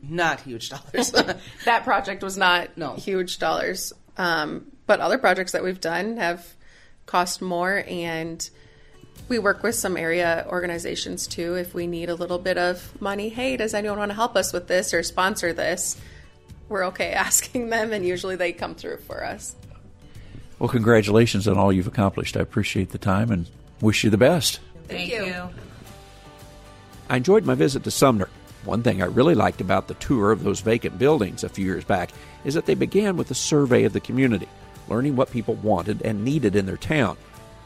Not 0.00 0.40
huge 0.42 0.70
dollars. 0.70 1.10
that 1.64 1.82
project 1.82 2.22
was 2.22 2.36
not 2.38 2.78
no. 2.78 2.94
huge 2.94 3.40
dollars, 3.40 3.92
um, 4.16 4.70
but 4.86 5.00
other 5.00 5.18
projects 5.18 5.52
that 5.52 5.64
we've 5.64 5.80
done 5.80 6.18
have 6.18 6.46
cost 7.06 7.42
more 7.42 7.84
and 7.86 8.48
we 9.28 9.38
work 9.38 9.62
with 9.62 9.74
some 9.74 9.96
area 9.96 10.46
organizations 10.48 11.26
too 11.26 11.54
if 11.54 11.74
we 11.74 11.86
need 11.86 12.08
a 12.08 12.14
little 12.14 12.38
bit 12.38 12.58
of 12.58 13.00
money. 13.00 13.28
Hey 13.28 13.56
does 13.56 13.74
anyone 13.74 13.98
want 13.98 14.10
to 14.10 14.14
help 14.14 14.36
us 14.36 14.52
with 14.52 14.68
this 14.68 14.92
or 14.94 15.02
sponsor 15.02 15.52
this? 15.52 16.00
We're 16.68 16.86
okay 16.86 17.12
asking 17.12 17.70
them 17.70 17.92
and 17.92 18.04
usually 18.04 18.36
they 18.36 18.52
come 18.52 18.74
through 18.74 18.98
for 18.98 19.24
us. 19.24 19.54
Well 20.58 20.68
congratulations 20.68 21.48
on 21.48 21.58
all 21.58 21.72
you've 21.72 21.86
accomplished. 21.86 22.36
I 22.36 22.40
appreciate 22.40 22.90
the 22.90 22.98
time 22.98 23.30
and 23.30 23.46
wish 23.80 24.04
you 24.04 24.10
the 24.10 24.18
best. 24.18 24.60
Thank, 24.88 25.10
thank 25.10 25.26
you. 25.26 25.32
you. 25.32 25.48
I 27.08 27.16
enjoyed 27.16 27.44
my 27.44 27.54
visit 27.54 27.84
to 27.84 27.90
sumner. 27.90 28.28
One 28.64 28.82
thing 28.82 29.02
I 29.02 29.06
really 29.06 29.34
liked 29.34 29.60
about 29.60 29.88
the 29.88 29.94
tour 29.94 30.30
of 30.30 30.44
those 30.44 30.60
vacant 30.60 30.98
buildings 30.98 31.42
a 31.42 31.48
few 31.48 31.64
years 31.64 31.84
back 31.84 32.10
is 32.44 32.54
that 32.54 32.66
they 32.66 32.74
began 32.74 33.16
with 33.16 33.30
a 33.30 33.34
survey 33.34 33.84
of 33.84 33.92
the 33.92 34.00
community 34.00 34.48
learning 34.92 35.16
what 35.16 35.30
people 35.30 35.54
wanted 35.54 36.02
and 36.02 36.22
needed 36.22 36.54
in 36.54 36.66
their 36.66 36.76
town. 36.76 37.16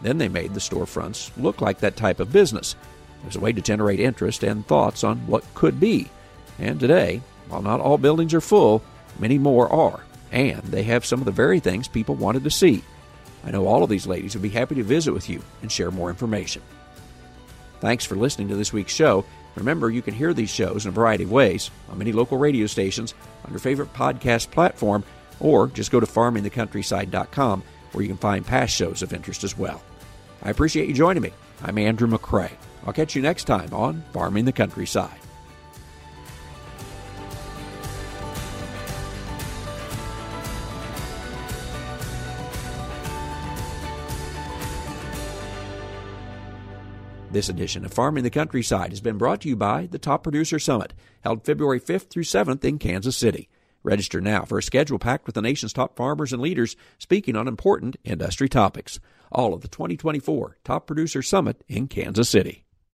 Then 0.00 0.18
they 0.18 0.28
made 0.28 0.54
the 0.54 0.60
storefronts 0.60 1.32
look 1.36 1.60
like 1.60 1.80
that 1.80 1.96
type 1.96 2.20
of 2.20 2.32
business. 2.32 2.76
It 3.20 3.26
was 3.26 3.36
a 3.36 3.40
way 3.40 3.52
to 3.52 3.60
generate 3.60 3.98
interest 3.98 4.44
and 4.44 4.64
thoughts 4.64 5.02
on 5.02 5.26
what 5.26 5.42
could 5.54 5.80
be. 5.80 6.08
And 6.60 6.78
today, 6.78 7.20
while 7.48 7.62
not 7.62 7.80
all 7.80 7.98
buildings 7.98 8.32
are 8.32 8.40
full, 8.40 8.80
many 9.18 9.38
more 9.38 9.68
are, 9.72 10.04
and 10.30 10.62
they 10.62 10.84
have 10.84 11.04
some 11.04 11.18
of 11.18 11.24
the 11.24 11.32
very 11.32 11.58
things 11.58 11.88
people 11.88 12.14
wanted 12.14 12.44
to 12.44 12.50
see. 12.50 12.84
I 13.44 13.50
know 13.50 13.66
all 13.66 13.82
of 13.82 13.90
these 13.90 14.06
ladies 14.06 14.34
would 14.34 14.42
be 14.42 14.48
happy 14.50 14.76
to 14.76 14.84
visit 14.84 15.12
with 15.12 15.28
you 15.28 15.42
and 15.62 15.72
share 15.72 15.90
more 15.90 16.10
information. 16.10 16.62
Thanks 17.80 18.04
for 18.04 18.14
listening 18.14 18.48
to 18.48 18.56
this 18.56 18.72
week's 18.72 18.94
show. 18.94 19.24
Remember, 19.56 19.90
you 19.90 20.02
can 20.02 20.14
hear 20.14 20.32
these 20.32 20.50
shows 20.50 20.84
in 20.84 20.90
a 20.90 20.92
variety 20.92 21.24
of 21.24 21.32
ways 21.32 21.70
on 21.90 21.98
many 21.98 22.12
local 22.12 22.38
radio 22.38 22.66
stations, 22.66 23.14
on 23.44 23.50
your 23.50 23.58
favorite 23.58 23.92
podcast 23.94 24.52
platform, 24.52 25.02
or 25.40 25.68
just 25.68 25.90
go 25.90 26.00
to 26.00 26.06
farmingthecountryside.com 26.06 27.62
where 27.92 28.02
you 28.02 28.08
can 28.08 28.18
find 28.18 28.46
past 28.46 28.74
shows 28.74 29.02
of 29.02 29.12
interest 29.12 29.44
as 29.44 29.56
well. 29.56 29.82
I 30.42 30.50
appreciate 30.50 30.88
you 30.88 30.94
joining 30.94 31.22
me. 31.22 31.32
I'm 31.62 31.78
Andrew 31.78 32.08
McCrea. 32.08 32.52
I'll 32.86 32.92
catch 32.92 33.16
you 33.16 33.22
next 33.22 33.44
time 33.44 33.72
on 33.72 34.04
Farming 34.12 34.44
the 34.44 34.52
Countryside. 34.52 35.18
This 47.36 47.48
edition 47.50 47.84
of 47.84 47.92
Farming 47.92 48.24
the 48.24 48.30
Countryside 48.30 48.90
has 48.90 49.02
been 49.02 49.18
brought 49.18 49.42
to 49.42 49.48
you 49.48 49.56
by 49.56 49.88
the 49.90 49.98
Top 49.98 50.22
Producer 50.22 50.58
Summit, 50.58 50.94
held 51.20 51.44
February 51.44 51.80
5th 51.80 52.08
through 52.08 52.22
7th 52.22 52.64
in 52.64 52.78
Kansas 52.78 53.14
City. 53.14 53.50
Register 53.86 54.20
now 54.20 54.44
for 54.44 54.58
a 54.58 54.62
schedule 54.64 54.98
packed 54.98 55.26
with 55.26 55.36
the 55.36 55.42
nation's 55.42 55.72
top 55.72 55.94
farmers 55.94 56.32
and 56.32 56.42
leaders 56.42 56.74
speaking 56.98 57.36
on 57.36 57.46
important 57.46 57.96
industry 58.02 58.48
topics. 58.48 58.98
All 59.30 59.54
of 59.54 59.60
the 59.60 59.68
2024 59.68 60.58
Top 60.64 60.88
Producer 60.88 61.22
Summit 61.22 61.62
in 61.68 61.86
Kansas 61.86 62.28
City. 62.28 62.65